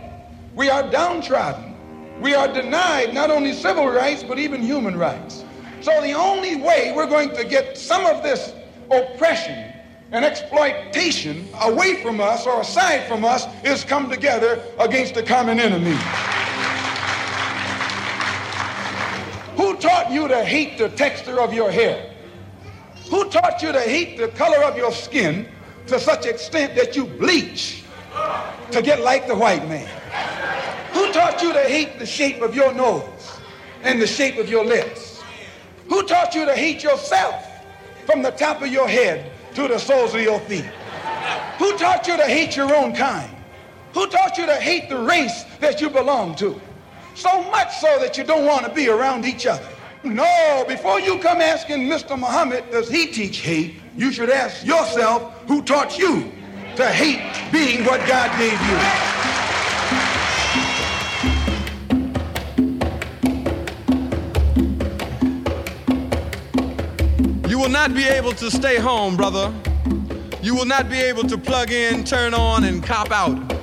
We 0.55 0.69
are 0.69 0.89
downtrodden. 0.91 2.21
We 2.21 2.35
are 2.35 2.47
denied 2.47 3.13
not 3.13 3.31
only 3.31 3.53
civil 3.53 3.87
rights, 3.87 4.23
but 4.23 4.37
even 4.37 4.61
human 4.61 4.95
rights. 4.95 5.43
So 5.81 5.99
the 6.01 6.13
only 6.13 6.57
way 6.57 6.93
we're 6.95 7.07
going 7.07 7.35
to 7.35 7.43
get 7.43 7.75
some 7.75 8.05
of 8.05 8.21
this 8.21 8.53
oppression 8.91 9.73
and 10.11 10.23
exploitation 10.23 11.47
away 11.61 12.03
from 12.03 12.21
us 12.21 12.45
or 12.45 12.61
aside 12.61 13.07
from 13.07 13.25
us 13.25 13.47
is 13.63 13.83
come 13.83 14.11
together 14.11 14.61
against 14.79 15.17
a 15.17 15.23
common 15.23 15.59
enemy. 15.59 15.97
Who 19.57 19.75
taught 19.77 20.11
you 20.11 20.27
to 20.27 20.45
hate 20.45 20.77
the 20.77 20.89
texture 20.89 21.41
of 21.41 21.51
your 21.51 21.71
hair? 21.71 22.13
Who 23.09 23.27
taught 23.29 23.63
you 23.63 23.71
to 23.71 23.81
hate 23.81 24.19
the 24.19 24.27
color 24.29 24.63
of 24.63 24.77
your 24.77 24.91
skin 24.91 25.47
to 25.87 25.99
such 25.99 26.25
extent 26.25 26.75
that 26.75 26.95
you 26.95 27.05
bleach 27.05 27.83
to 28.71 28.81
get 28.81 29.01
like 29.01 29.27
the 29.27 29.35
white 29.35 29.67
man? 29.67 29.87
Who 30.93 31.11
taught 31.11 31.41
you 31.41 31.53
to 31.53 31.63
hate 31.63 31.99
the 31.99 32.05
shape 32.05 32.41
of 32.41 32.55
your 32.55 32.73
nose 32.73 33.39
and 33.83 34.01
the 34.01 34.07
shape 34.07 34.37
of 34.37 34.49
your 34.49 34.65
lips? 34.65 35.21
Who 35.89 36.03
taught 36.03 36.35
you 36.35 36.45
to 36.45 36.55
hate 36.55 36.83
yourself 36.83 37.45
from 38.05 38.21
the 38.21 38.31
top 38.31 38.61
of 38.61 38.67
your 38.67 38.87
head 38.87 39.31
to 39.55 39.67
the 39.67 39.77
soles 39.77 40.13
of 40.13 40.21
your 40.21 40.39
feet? 40.41 40.69
Who 41.57 41.77
taught 41.77 42.07
you 42.07 42.17
to 42.17 42.23
hate 42.23 42.55
your 42.55 42.73
own 42.75 42.95
kind? 42.95 43.35
Who 43.93 44.07
taught 44.07 44.37
you 44.37 44.45
to 44.45 44.55
hate 44.55 44.89
the 44.89 44.97
race 44.97 45.45
that 45.59 45.81
you 45.81 45.89
belong 45.89 46.35
to? 46.35 46.59
So 47.15 47.43
much 47.51 47.77
so 47.77 47.99
that 47.99 48.17
you 48.17 48.23
don't 48.23 48.45
want 48.45 48.65
to 48.65 48.73
be 48.73 48.89
around 48.89 49.25
each 49.25 49.45
other. 49.45 49.69
No, 50.03 50.65
before 50.67 50.99
you 50.99 51.17
come 51.19 51.39
asking 51.39 51.87
Mr. 51.87 52.19
Muhammad, 52.19 52.69
does 52.71 52.89
he 52.89 53.07
teach 53.07 53.37
hate? 53.37 53.75
You 53.95 54.11
should 54.11 54.29
ask 54.29 54.65
yourself 54.65 55.41
who 55.47 55.61
taught 55.61 55.97
you 55.97 56.29
to 56.75 56.85
hate 56.89 57.21
being 57.53 57.85
what 57.85 58.05
God 58.05 58.29
gave 58.37 58.51
you. 58.51 58.77
You 67.49 67.57
will 67.57 67.69
not 67.69 67.93
be 67.93 68.03
able 68.03 68.33
to 68.33 68.51
stay 68.51 68.75
home, 68.77 69.15
brother. 69.15 69.53
You 70.41 70.53
will 70.53 70.65
not 70.65 70.89
be 70.89 70.97
able 70.99 71.23
to 71.23 71.37
plug 71.37 71.71
in, 71.71 72.03
turn 72.03 72.33
on, 72.33 72.65
and 72.65 72.83
cop 72.83 73.11
out. 73.11 73.62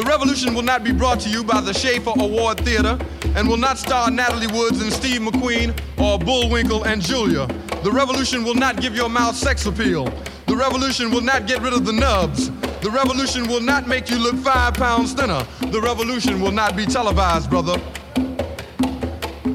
The 0.00 0.06
revolution 0.06 0.54
will 0.54 0.62
not 0.62 0.82
be 0.82 0.92
brought 0.92 1.20
to 1.20 1.28
you 1.28 1.44
by 1.44 1.60
the 1.60 1.74
Schaefer 1.74 2.14
Award 2.18 2.60
Theater 2.60 2.98
and 3.36 3.46
will 3.46 3.58
not 3.58 3.76
star 3.76 4.10
Natalie 4.10 4.46
Woods 4.46 4.80
and 4.80 4.90
Steve 4.90 5.20
McQueen 5.20 5.78
or 6.00 6.18
Bullwinkle 6.18 6.84
and 6.84 7.02
Julia. 7.02 7.46
The 7.84 7.92
revolution 7.92 8.42
will 8.42 8.54
not 8.54 8.80
give 8.80 8.96
your 8.96 9.10
mouth 9.10 9.36
sex 9.36 9.66
appeal. 9.66 10.06
The 10.46 10.56
revolution 10.56 11.10
will 11.10 11.20
not 11.20 11.46
get 11.46 11.60
rid 11.60 11.74
of 11.74 11.84
the 11.84 11.92
nubs. 11.92 12.50
The 12.80 12.90
revolution 12.90 13.46
will 13.46 13.60
not 13.60 13.88
make 13.88 14.08
you 14.08 14.16
look 14.16 14.36
five 14.36 14.72
pounds 14.72 15.12
thinner. 15.12 15.46
The 15.70 15.82
revolution 15.82 16.40
will 16.40 16.50
not 16.50 16.78
be 16.78 16.86
televised, 16.86 17.50
brother. 17.50 17.78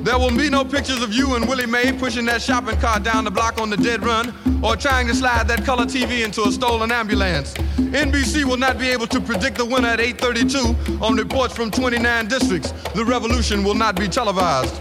There 0.06 0.20
will 0.20 0.38
be 0.38 0.51
no 0.51 0.64
pictures 0.64 1.01
of 1.01 1.12
you 1.16 1.34
and 1.34 1.49
Willie 1.49 1.66
Mae 1.66 1.91
pushing 1.91 2.26
that 2.26 2.39
shopping 2.39 2.78
cart 2.78 3.01
down 3.01 3.24
the 3.24 3.32
block 3.32 3.60
on 3.60 3.72
the 3.72 3.76
dead 3.76 4.06
run 4.06 4.36
or 4.64 4.76
trying 4.76 5.08
to 5.08 5.16
slide 5.16 5.47
that 5.47 5.66
color 5.66 5.86
TV 5.86 6.24
into 6.24 6.43
a 6.43 6.51
stolen 6.51 6.91
ambulance. 6.91 7.56
NBC 7.56 8.43
will 8.43 8.56
not 8.56 8.78
be 8.78 8.88
able 8.89 9.08
to 9.08 9.20
predict 9.20 9.58
the 9.58 9.66
winner 9.66 9.88
at 9.88 9.99
8:32 9.99 11.01
on 11.01 11.16
reports 11.16 11.56
from 11.56 11.72
29 11.72 12.28
districts. 12.28 12.72
The 12.93 13.03
revolution 13.03 13.64
will 13.64 13.74
not 13.74 13.95
be 13.95 14.08
televised. 14.08 14.80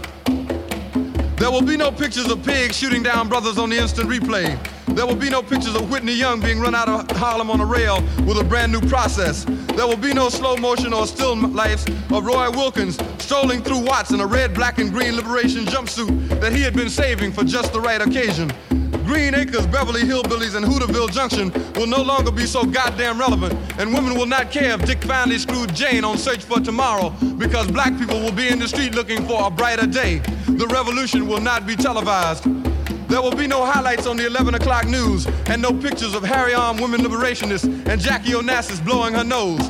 There 1.37 1.51
will 1.51 1.61
be 1.61 1.75
no 1.75 1.91
pictures 1.91 2.31
of 2.31 2.43
pigs 2.43 2.77
shooting 2.77 3.03
down 3.03 3.27
brothers 3.27 3.57
on 3.57 3.69
the 3.69 3.77
instant 3.77 4.09
replay. 4.09 4.57
There 4.95 5.05
will 5.05 5.17
be 5.17 5.29
no 5.29 5.43
pictures 5.43 5.75
of 5.75 5.89
Whitney 5.89 6.13
Young 6.13 6.39
being 6.39 6.61
run 6.61 6.73
out 6.73 6.87
of 6.87 7.17
Harlem 7.17 7.49
on 7.49 7.59
a 7.59 7.65
rail 7.65 8.01
with 8.25 8.37
a 8.39 8.43
brand 8.43 8.71
new 8.71 8.79
process. 8.81 9.43
There 9.75 9.85
will 9.85 9.97
be 9.97 10.13
no 10.13 10.29
slow 10.29 10.55
motion 10.55 10.93
or 10.93 11.05
still 11.05 11.35
lifes 11.35 11.85
of 12.09 12.25
Roy 12.25 12.49
Wilkins 12.49 12.97
strolling 13.19 13.61
through 13.61 13.79
Watts 13.79 14.11
in 14.11 14.21
a 14.21 14.25
red, 14.25 14.53
black, 14.53 14.79
and 14.79 14.93
green 14.93 15.17
liberation 15.17 15.65
jumpsuit 15.65 16.39
that 16.39 16.53
he 16.53 16.61
had 16.61 16.73
been 16.73 16.89
saving 16.89 17.33
for 17.33 17.43
just 17.43 17.73
the 17.73 17.81
right 17.81 18.01
occasion. 18.01 18.49
Green 19.05 19.35
Acres, 19.35 19.67
Beverly 19.67 20.01
Hillbillies, 20.01 20.55
and 20.55 20.65
Hooterville 20.65 21.11
Junction 21.11 21.51
will 21.75 21.85
no 21.85 22.01
longer 22.01 22.31
be 22.31 22.45
so 22.45 22.65
goddamn 22.65 23.19
relevant, 23.19 23.53
and 23.79 23.93
women 23.93 24.15
will 24.15 24.25
not 24.25 24.51
care 24.51 24.73
if 24.73 24.85
Dick 24.85 25.03
finally 25.03 25.37
screwed 25.37 25.73
Jane 25.75 26.03
on 26.03 26.17
Search 26.17 26.43
for 26.43 26.59
Tomorrow 26.59 27.09
because 27.37 27.69
black 27.71 27.97
people 27.99 28.19
will 28.19 28.31
be 28.31 28.47
in 28.47 28.57
the 28.57 28.67
street 28.67 28.95
looking 28.95 29.23
for 29.27 29.45
a 29.45 29.51
brighter 29.51 29.85
day. 29.85 30.19
The 30.47 30.67
revolution 30.67 31.27
will 31.27 31.41
not 31.41 31.67
be 31.67 31.75
televised. 31.75 32.45
There 33.07 33.21
will 33.21 33.35
be 33.35 33.45
no 33.45 33.63
highlights 33.63 34.07
on 34.07 34.17
the 34.17 34.25
11 34.25 34.55
o'clock 34.55 34.87
news 34.87 35.27
and 35.47 35.61
no 35.61 35.71
pictures 35.71 36.15
of 36.15 36.23
Harry 36.23 36.55
armed 36.55 36.81
women 36.81 37.01
liberationists 37.01 37.65
and 37.87 38.01
Jackie 38.01 38.31
Onassis 38.31 38.83
blowing 38.83 39.13
her 39.13 39.23
nose. 39.23 39.69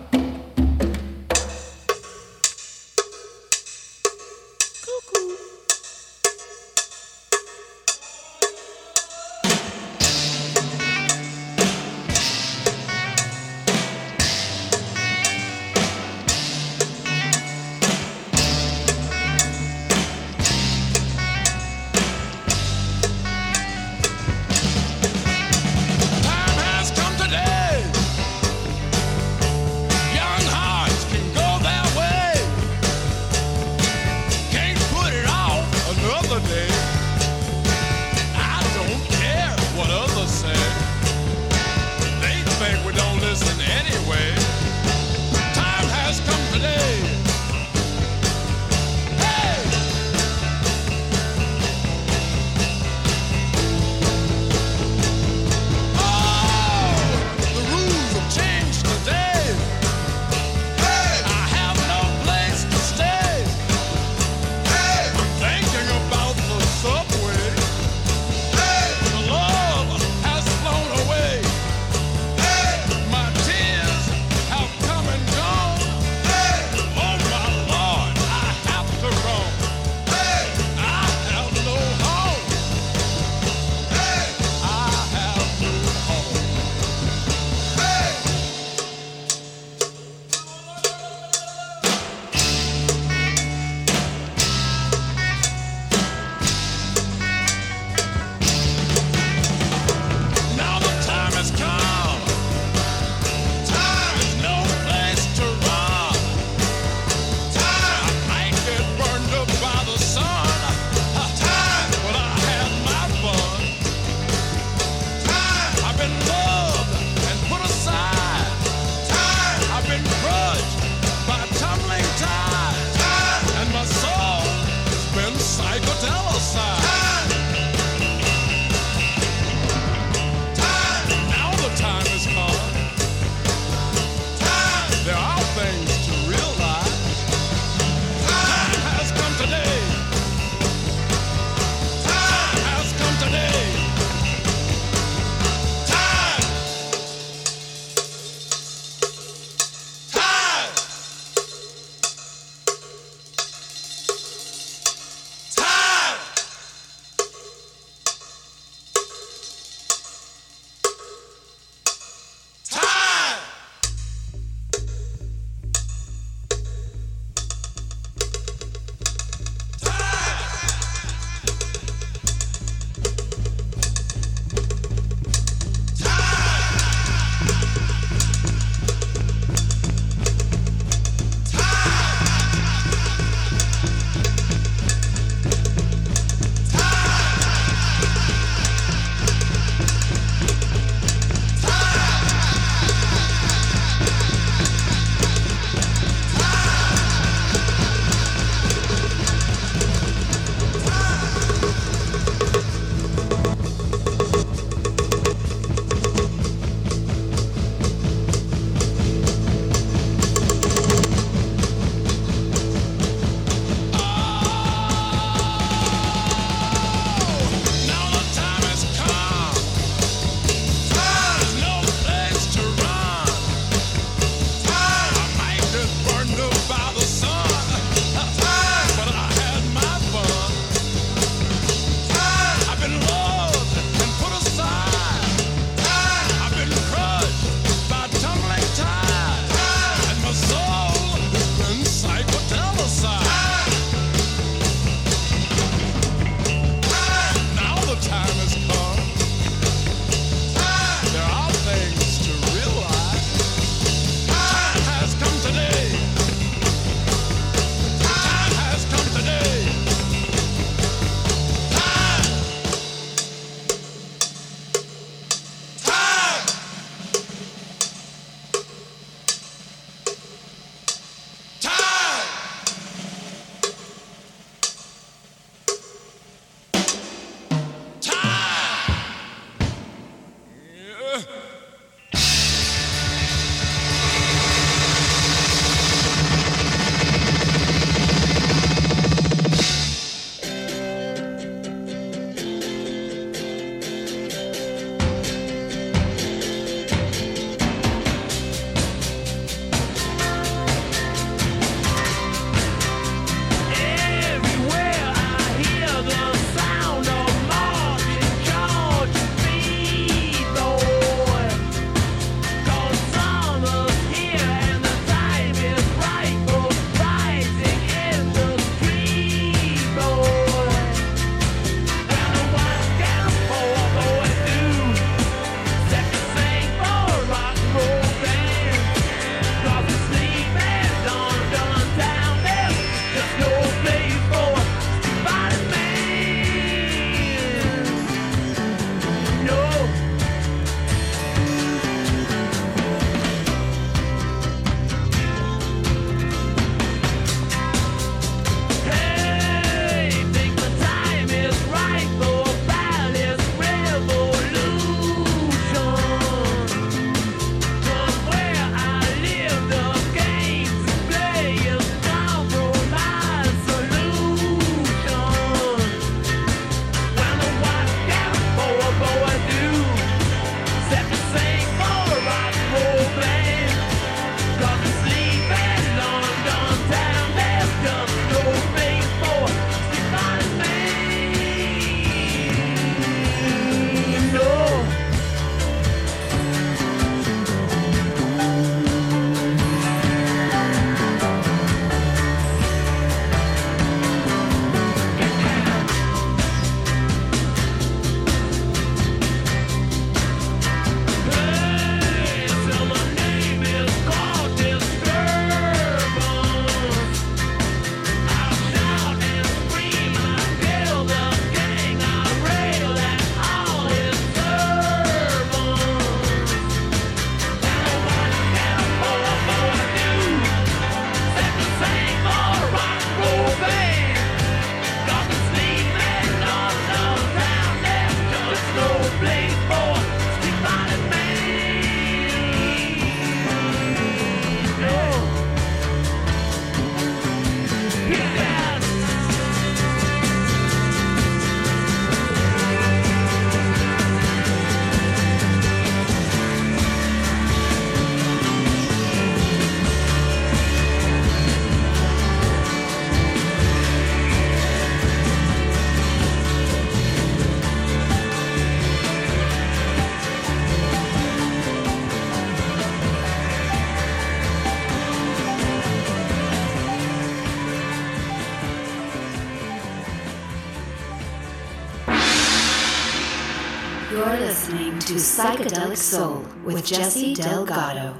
Soul 475.95 476.45
with 476.63 476.85
Jesse 476.85 477.33
Delgado. 477.33 478.17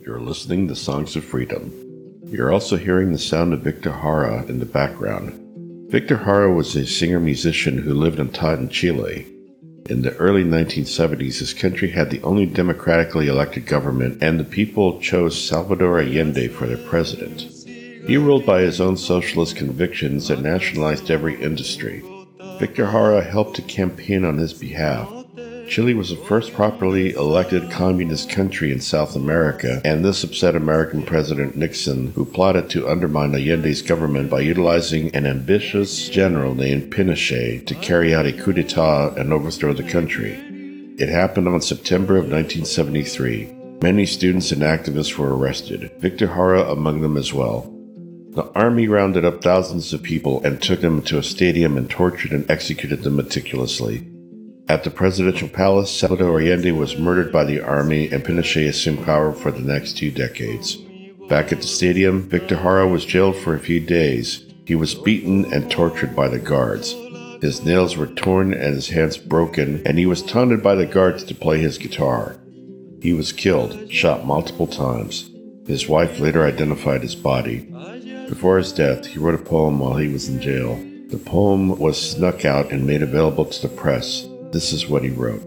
You're 0.00 0.20
listening 0.20 0.66
to 0.68 0.74
Songs 0.74 1.14
of 1.14 1.24
Freedom. 1.24 1.72
You're 2.24 2.52
also 2.52 2.76
hearing 2.76 3.12
the 3.12 3.18
sound 3.18 3.52
of 3.52 3.60
Victor 3.60 3.90
Jara 3.90 4.44
in 4.46 4.58
the 4.58 4.66
background. 4.66 5.90
Victor 5.90 6.16
Jara 6.16 6.52
was 6.52 6.74
a 6.74 6.86
singer 6.86 7.20
musician 7.20 7.78
who 7.78 7.94
lived 7.94 8.18
and 8.18 8.34
taught 8.34 8.58
in 8.58 8.68
Chile. 8.68 9.26
In 9.88 10.02
the 10.02 10.16
early 10.16 10.44
1970s, 10.44 11.38
his 11.38 11.54
country 11.54 11.90
had 11.90 12.10
the 12.10 12.22
only 12.22 12.46
democratically 12.46 13.28
elected 13.28 13.66
government, 13.66 14.22
and 14.22 14.38
the 14.38 14.44
people 14.44 15.00
chose 15.00 15.40
Salvador 15.40 16.00
Allende 16.00 16.48
for 16.48 16.66
their 16.66 16.88
president. 16.88 17.42
He 18.06 18.16
ruled 18.16 18.46
by 18.46 18.62
his 18.62 18.80
own 18.80 18.96
socialist 18.96 19.56
convictions 19.56 20.30
and 20.30 20.42
nationalized 20.42 21.10
every 21.10 21.40
industry. 21.40 22.02
Victor 22.60 22.84
Jara 22.84 23.24
helped 23.24 23.56
to 23.56 23.62
campaign 23.62 24.22
on 24.22 24.36
his 24.36 24.52
behalf. 24.52 25.10
Chile 25.66 25.94
was 25.94 26.10
the 26.10 26.16
first 26.16 26.52
properly 26.52 27.14
elected 27.14 27.70
communist 27.70 28.28
country 28.28 28.70
in 28.70 28.82
South 28.82 29.16
America, 29.16 29.80
and 29.82 30.04
this 30.04 30.22
upset 30.24 30.54
American 30.54 31.02
President 31.02 31.56
Nixon, 31.56 32.12
who 32.12 32.26
plotted 32.26 32.68
to 32.68 32.86
undermine 32.86 33.32
Allende's 33.32 33.80
government 33.80 34.28
by 34.28 34.40
utilizing 34.40 35.08
an 35.16 35.24
ambitious 35.24 36.10
general 36.10 36.54
named 36.54 36.92
Pinochet 36.92 37.64
to 37.66 37.74
carry 37.76 38.14
out 38.14 38.26
a 38.26 38.32
coup 38.32 38.52
d'etat 38.52 39.14
and 39.16 39.32
overthrow 39.32 39.72
the 39.72 39.82
country. 39.82 40.32
It 40.98 41.08
happened 41.08 41.48
on 41.48 41.62
September 41.62 42.18
of 42.18 42.30
1973. 42.30 43.54
Many 43.80 44.04
students 44.04 44.52
and 44.52 44.60
activists 44.60 45.16
were 45.16 45.34
arrested, 45.34 45.90
Victor 45.98 46.26
Jara 46.26 46.70
among 46.70 47.00
them 47.00 47.16
as 47.16 47.32
well. 47.32 47.74
The 48.32 48.48
army 48.54 48.86
rounded 48.86 49.24
up 49.24 49.42
thousands 49.42 49.92
of 49.92 50.04
people 50.04 50.40
and 50.44 50.62
took 50.62 50.82
them 50.82 51.02
to 51.02 51.18
a 51.18 51.22
stadium 51.22 51.76
and 51.76 51.90
tortured 51.90 52.30
and 52.30 52.48
executed 52.48 53.02
them 53.02 53.16
meticulously. 53.16 54.06
At 54.68 54.84
the 54.84 54.90
presidential 54.90 55.48
palace, 55.48 55.90
Salvador 55.90 56.40
Allende 56.40 56.70
was 56.70 56.96
murdered 56.96 57.32
by 57.32 57.42
the 57.42 57.60
army 57.60 58.08
and 58.08 58.24
Pinochet 58.24 58.68
assumed 58.68 59.04
power 59.04 59.32
for 59.32 59.50
the 59.50 59.58
next 59.58 59.98
two 59.98 60.12
decades. 60.12 60.76
Back 61.28 61.50
at 61.50 61.60
the 61.60 61.66
stadium, 61.66 62.22
Victor 62.22 62.54
Jara 62.54 62.86
was 62.86 63.04
jailed 63.04 63.34
for 63.34 63.56
a 63.56 63.58
few 63.58 63.80
days. 63.80 64.44
He 64.64 64.76
was 64.76 64.94
beaten 64.94 65.52
and 65.52 65.68
tortured 65.68 66.14
by 66.14 66.28
the 66.28 66.38
guards. 66.38 66.94
His 67.42 67.64
nails 67.64 67.96
were 67.96 68.06
torn 68.06 68.54
and 68.54 68.76
his 68.76 68.90
hands 68.90 69.18
broken, 69.18 69.82
and 69.84 69.98
he 69.98 70.06
was 70.06 70.22
taunted 70.22 70.62
by 70.62 70.76
the 70.76 70.86
guards 70.86 71.24
to 71.24 71.34
play 71.34 71.58
his 71.58 71.78
guitar. 71.78 72.36
He 73.02 73.12
was 73.12 73.32
killed, 73.32 73.90
shot 73.90 74.24
multiple 74.24 74.68
times. 74.68 75.30
His 75.66 75.88
wife 75.88 76.20
later 76.20 76.44
identified 76.44 77.02
his 77.02 77.16
body. 77.16 77.66
Before 78.30 78.58
his 78.58 78.70
death, 78.70 79.06
he 79.06 79.18
wrote 79.18 79.34
a 79.34 79.44
poem 79.44 79.80
while 79.80 79.96
he 79.96 80.06
was 80.06 80.28
in 80.28 80.40
jail. 80.40 80.76
The 81.08 81.18
poem 81.18 81.76
was 81.80 82.12
snuck 82.12 82.44
out 82.44 82.70
and 82.70 82.86
made 82.86 83.02
available 83.02 83.44
to 83.44 83.62
the 83.62 83.74
press. 83.74 84.24
This 84.52 84.72
is 84.72 84.86
what 84.86 85.02
he 85.02 85.10
wrote 85.10 85.42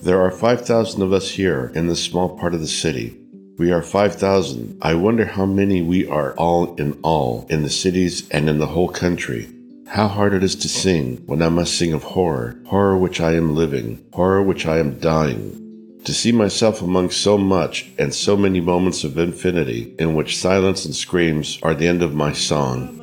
There 0.00 0.22
are 0.22 0.30
5,000 0.30 1.02
of 1.02 1.12
us 1.12 1.28
here 1.28 1.70
in 1.74 1.86
this 1.86 2.02
small 2.02 2.30
part 2.30 2.54
of 2.54 2.60
the 2.60 2.66
city. 2.66 3.14
We 3.58 3.72
are 3.72 3.82
5,000. 3.82 4.78
I 4.80 4.94
wonder 4.94 5.26
how 5.26 5.44
many 5.44 5.82
we 5.82 6.08
are 6.08 6.32
all 6.36 6.74
in 6.76 6.98
all 7.02 7.46
in 7.50 7.62
the 7.62 7.68
cities 7.68 8.26
and 8.30 8.48
in 8.48 8.58
the 8.58 8.68
whole 8.68 8.88
country. 8.88 9.50
How 9.86 10.08
hard 10.08 10.32
it 10.32 10.42
is 10.42 10.56
to 10.56 10.68
sing 10.68 11.22
when 11.26 11.42
I 11.42 11.50
must 11.50 11.76
sing 11.76 11.92
of 11.92 12.04
horror, 12.04 12.58
horror 12.64 12.96
which 12.96 13.20
I 13.20 13.34
am 13.34 13.54
living, 13.54 14.02
horror 14.14 14.42
which 14.42 14.64
I 14.64 14.78
am 14.78 14.98
dying. 14.98 15.63
To 16.04 16.12
see 16.12 16.32
myself 16.32 16.82
among 16.82 17.10
so 17.10 17.38
much 17.38 17.90
and 17.98 18.14
so 18.14 18.36
many 18.36 18.60
moments 18.60 19.04
of 19.04 19.16
infinity 19.16 19.94
in 19.98 20.14
which 20.14 20.36
silence 20.36 20.84
and 20.84 20.94
screams 20.94 21.58
are 21.62 21.74
the 21.74 21.88
end 21.88 22.02
of 22.02 22.14
my 22.14 22.32
song. 22.32 23.00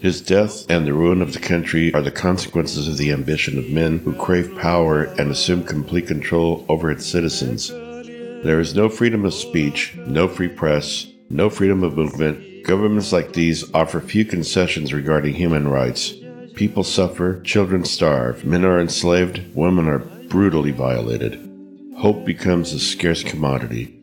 His 0.00 0.20
death 0.20 0.66
and 0.68 0.84
the 0.84 0.92
ruin 0.92 1.22
of 1.22 1.32
the 1.32 1.38
country 1.38 1.94
are 1.94 2.02
the 2.02 2.10
consequences 2.10 2.88
of 2.88 2.96
the 2.96 3.12
ambition 3.12 3.58
of 3.58 3.70
men 3.70 4.00
who 4.00 4.12
crave 4.12 4.58
power 4.58 5.04
and 5.04 5.30
assume 5.30 5.62
complete 5.62 6.08
control 6.08 6.66
over 6.68 6.90
its 6.90 7.06
citizens. 7.06 7.68
There 7.68 8.58
is 8.58 8.74
no 8.74 8.88
freedom 8.88 9.24
of 9.24 9.32
speech, 9.32 9.94
no 9.96 10.26
free 10.26 10.48
press, 10.48 11.06
no 11.30 11.48
freedom 11.48 11.84
of 11.84 11.96
movement. 11.96 12.64
Governments 12.66 13.12
like 13.12 13.32
these 13.32 13.72
offer 13.72 14.00
few 14.00 14.24
concessions 14.24 14.92
regarding 14.92 15.34
human 15.34 15.68
rights. 15.68 16.12
People 16.54 16.82
suffer, 16.82 17.40
children 17.42 17.84
starve, 17.84 18.44
men 18.44 18.64
are 18.64 18.80
enslaved, 18.80 19.42
women 19.54 19.86
are 19.86 20.00
brutally 20.00 20.72
violated. 20.72 21.53
Hope 21.96 22.24
becomes 22.24 22.72
a 22.72 22.78
scarce 22.78 23.22
commodity. 23.22 23.98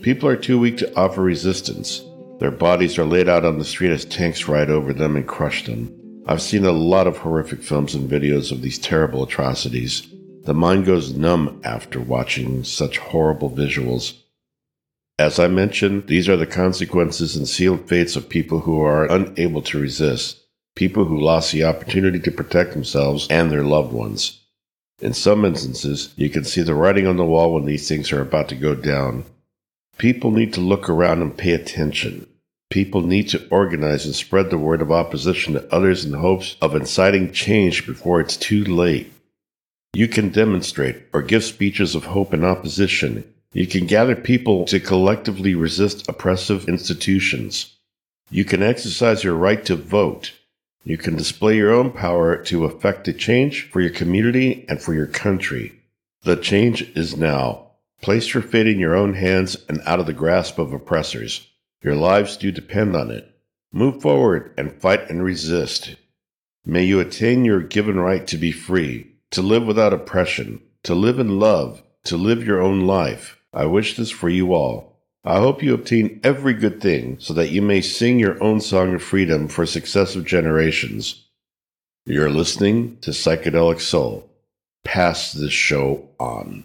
People 0.00 0.28
are 0.28 0.36
too 0.36 0.58
weak 0.58 0.78
to 0.78 0.96
offer 0.96 1.22
resistance. 1.22 2.02
Their 2.38 2.50
bodies 2.50 2.98
are 2.98 3.04
laid 3.04 3.28
out 3.28 3.44
on 3.44 3.58
the 3.58 3.64
street 3.64 3.90
as 3.90 4.04
tanks 4.04 4.48
ride 4.48 4.70
over 4.70 4.92
them 4.92 5.16
and 5.16 5.26
crush 5.26 5.66
them. 5.66 6.22
I've 6.26 6.40
seen 6.40 6.64
a 6.64 6.72
lot 6.72 7.06
of 7.06 7.18
horrific 7.18 7.62
films 7.62 7.94
and 7.94 8.08
videos 8.10 8.52
of 8.52 8.62
these 8.62 8.78
terrible 8.78 9.24
atrocities. 9.24 10.06
The 10.44 10.54
mind 10.54 10.86
goes 10.86 11.14
numb 11.14 11.60
after 11.64 12.00
watching 12.00 12.64
such 12.64 12.98
horrible 12.98 13.50
visuals. 13.50 14.14
As 15.18 15.38
I 15.38 15.48
mentioned, 15.48 16.06
these 16.06 16.28
are 16.28 16.36
the 16.36 16.46
consequences 16.46 17.36
and 17.36 17.46
sealed 17.46 17.88
fates 17.88 18.16
of 18.16 18.28
people 18.28 18.60
who 18.60 18.80
are 18.80 19.04
unable 19.04 19.62
to 19.62 19.80
resist, 19.80 20.40
people 20.74 21.04
who 21.04 21.20
lost 21.20 21.52
the 21.52 21.64
opportunity 21.64 22.18
to 22.20 22.30
protect 22.30 22.72
themselves 22.72 23.26
and 23.28 23.50
their 23.50 23.64
loved 23.64 23.92
ones. 23.92 24.41
In 25.02 25.12
some 25.12 25.44
instances, 25.44 26.14
you 26.16 26.30
can 26.30 26.44
see 26.44 26.62
the 26.62 26.76
writing 26.76 27.08
on 27.08 27.16
the 27.16 27.24
wall 27.24 27.54
when 27.54 27.64
these 27.64 27.88
things 27.88 28.12
are 28.12 28.22
about 28.22 28.48
to 28.50 28.54
go 28.54 28.76
down. 28.76 29.24
People 29.98 30.30
need 30.30 30.52
to 30.54 30.60
look 30.60 30.88
around 30.88 31.20
and 31.22 31.36
pay 31.36 31.50
attention. 31.50 32.28
People 32.70 33.02
need 33.02 33.28
to 33.30 33.44
organize 33.48 34.06
and 34.06 34.14
spread 34.14 34.50
the 34.50 34.58
word 34.58 34.80
of 34.80 34.92
opposition 34.92 35.54
to 35.54 35.74
others 35.74 36.04
in 36.04 36.12
hopes 36.12 36.56
of 36.62 36.76
inciting 36.76 37.32
change 37.32 37.84
before 37.84 38.20
it's 38.20 38.36
too 38.36 38.64
late. 38.64 39.12
You 39.92 40.06
can 40.06 40.30
demonstrate 40.30 41.02
or 41.12 41.20
give 41.20 41.42
speeches 41.42 41.96
of 41.96 42.04
hope 42.04 42.32
and 42.32 42.44
opposition. 42.44 43.24
You 43.52 43.66
can 43.66 43.86
gather 43.86 44.14
people 44.14 44.64
to 44.66 44.78
collectively 44.78 45.56
resist 45.56 46.08
oppressive 46.08 46.68
institutions. 46.68 47.74
You 48.30 48.44
can 48.44 48.62
exercise 48.62 49.24
your 49.24 49.34
right 49.34 49.64
to 49.66 49.74
vote. 49.74 50.32
You 50.84 50.98
can 50.98 51.16
display 51.16 51.56
your 51.56 51.72
own 51.72 51.92
power 51.92 52.36
to 52.44 52.64
effect 52.64 53.06
a 53.06 53.12
change 53.12 53.70
for 53.70 53.80
your 53.80 53.90
community 53.90 54.64
and 54.68 54.82
for 54.82 54.94
your 54.94 55.06
country. 55.06 55.80
The 56.24 56.36
change 56.36 56.82
is 56.96 57.16
now. 57.16 57.68
Place 58.00 58.34
your 58.34 58.42
fate 58.42 58.66
in 58.66 58.80
your 58.80 58.96
own 58.96 59.14
hands 59.14 59.56
and 59.68 59.80
out 59.86 60.00
of 60.00 60.06
the 60.06 60.12
grasp 60.12 60.58
of 60.58 60.72
oppressors. 60.72 61.48
Your 61.82 61.94
lives 61.94 62.36
do 62.36 62.50
depend 62.50 62.96
on 62.96 63.10
it. 63.10 63.28
Move 63.72 64.02
forward 64.02 64.52
and 64.58 64.72
fight 64.80 65.08
and 65.08 65.22
resist. 65.22 65.96
May 66.64 66.84
you 66.84 67.00
attain 67.00 67.44
your 67.44 67.60
given 67.60 67.98
right 67.98 68.26
to 68.26 68.36
be 68.36 68.52
free, 68.52 69.12
to 69.30 69.42
live 69.42 69.64
without 69.64 69.92
oppression, 69.92 70.60
to 70.82 70.94
live 70.94 71.18
in 71.18 71.38
love, 71.38 71.82
to 72.04 72.16
live 72.16 72.44
your 72.44 72.60
own 72.60 72.86
life. 72.86 73.38
I 73.52 73.66
wish 73.66 73.96
this 73.96 74.10
for 74.10 74.28
you 74.28 74.52
all. 74.52 74.91
I 75.24 75.38
hope 75.38 75.62
you 75.62 75.72
obtain 75.72 76.20
every 76.24 76.52
good 76.52 76.80
thing 76.80 77.16
so 77.20 77.32
that 77.34 77.50
you 77.50 77.62
may 77.62 77.80
sing 77.80 78.18
your 78.18 78.42
own 78.42 78.60
song 78.60 78.94
of 78.94 79.02
freedom 79.02 79.46
for 79.46 79.66
successive 79.66 80.24
generations. 80.24 81.28
You're 82.04 82.30
listening 82.30 82.96
to 83.02 83.12
Psychedelic 83.12 83.80
Soul. 83.80 84.28
Pass 84.84 85.32
this 85.32 85.52
show 85.52 86.08
on. 86.18 86.64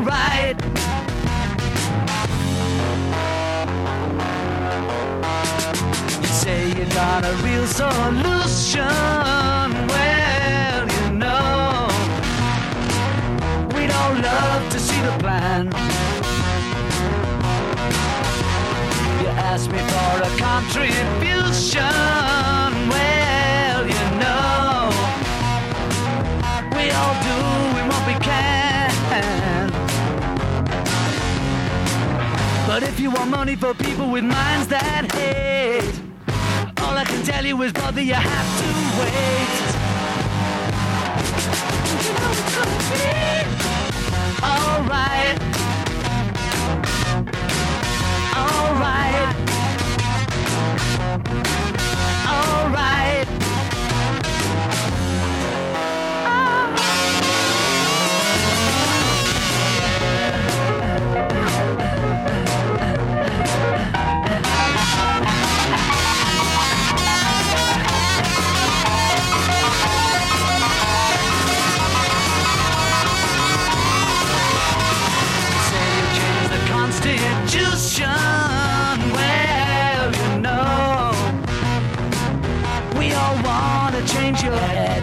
Alright. 0.00 0.56
You 6.22 6.26
say 6.26 6.68
you 6.68 6.86
got 6.86 7.26
a 7.26 7.34
real 7.44 7.66
solution. 7.66 8.80
Well, 9.92 10.88
you 10.88 11.10
know, 11.18 11.88
all 13.74 13.90
all 13.90 14.14
love 14.14 14.72
to 14.72 14.80
see 14.80 15.00
the 15.02 15.12
plan. 15.18 15.66
You 19.20 19.28
ask 19.50 19.70
me 19.70 19.80
for 19.92 20.22
a 20.22 20.30
contribution. 20.38 21.82
Well, 22.88 23.86
you 23.86 24.06
know, 24.22 24.90
we 26.74 26.90
all 26.90 27.14
do 27.22 27.49
But 32.80 32.88
if 32.88 32.98
you 32.98 33.10
want 33.10 33.28
money 33.28 33.56
for 33.56 33.74
people 33.74 34.08
with 34.10 34.24
minds 34.24 34.68
that 34.68 35.12
hate, 35.12 36.00
all 36.80 36.96
I 36.96 37.04
can 37.04 37.22
tell 37.26 37.44
you 37.44 37.60
is, 37.60 37.74
brother, 37.74 38.00
you 38.00 38.14
have 38.14 38.58
to 38.60 38.68
wait. 38.96 39.50
You 42.00 42.12
know 42.16 42.32
it's 42.32 43.20
alright. 44.42 45.36
Alright. 51.14 51.69
Your 84.42 84.56
head. 84.56 85.02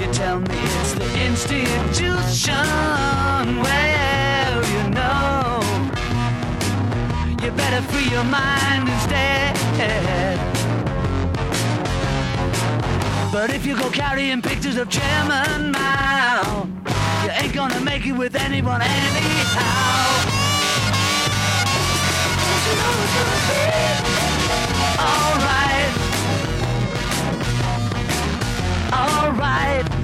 You 0.00 0.12
tell 0.12 0.40
me 0.40 0.58
it's 0.80 0.92
the 0.94 1.08
institution. 1.26 2.54
Well, 3.64 4.64
you 4.74 4.90
know, 4.90 5.60
you 7.42 7.50
better 7.52 7.82
free 7.90 8.08
your 8.10 8.24
mind 8.24 8.88
instead. 8.88 9.56
But 13.32 13.50
if 13.50 13.66
you 13.66 13.76
go 13.76 13.90
carrying 13.90 14.42
pictures 14.42 14.76
of 14.76 14.88
Chairman 14.88 15.72
Mao, 15.72 16.66
you 17.22 17.30
ain't 17.30 17.54
gonna 17.54 17.80
make 17.80 18.06
it 18.06 18.12
with 18.12 18.34
anyone 18.34 18.80
anyhow. 18.80 20.08
Alright. 24.98 25.57
Alright. 29.28 29.97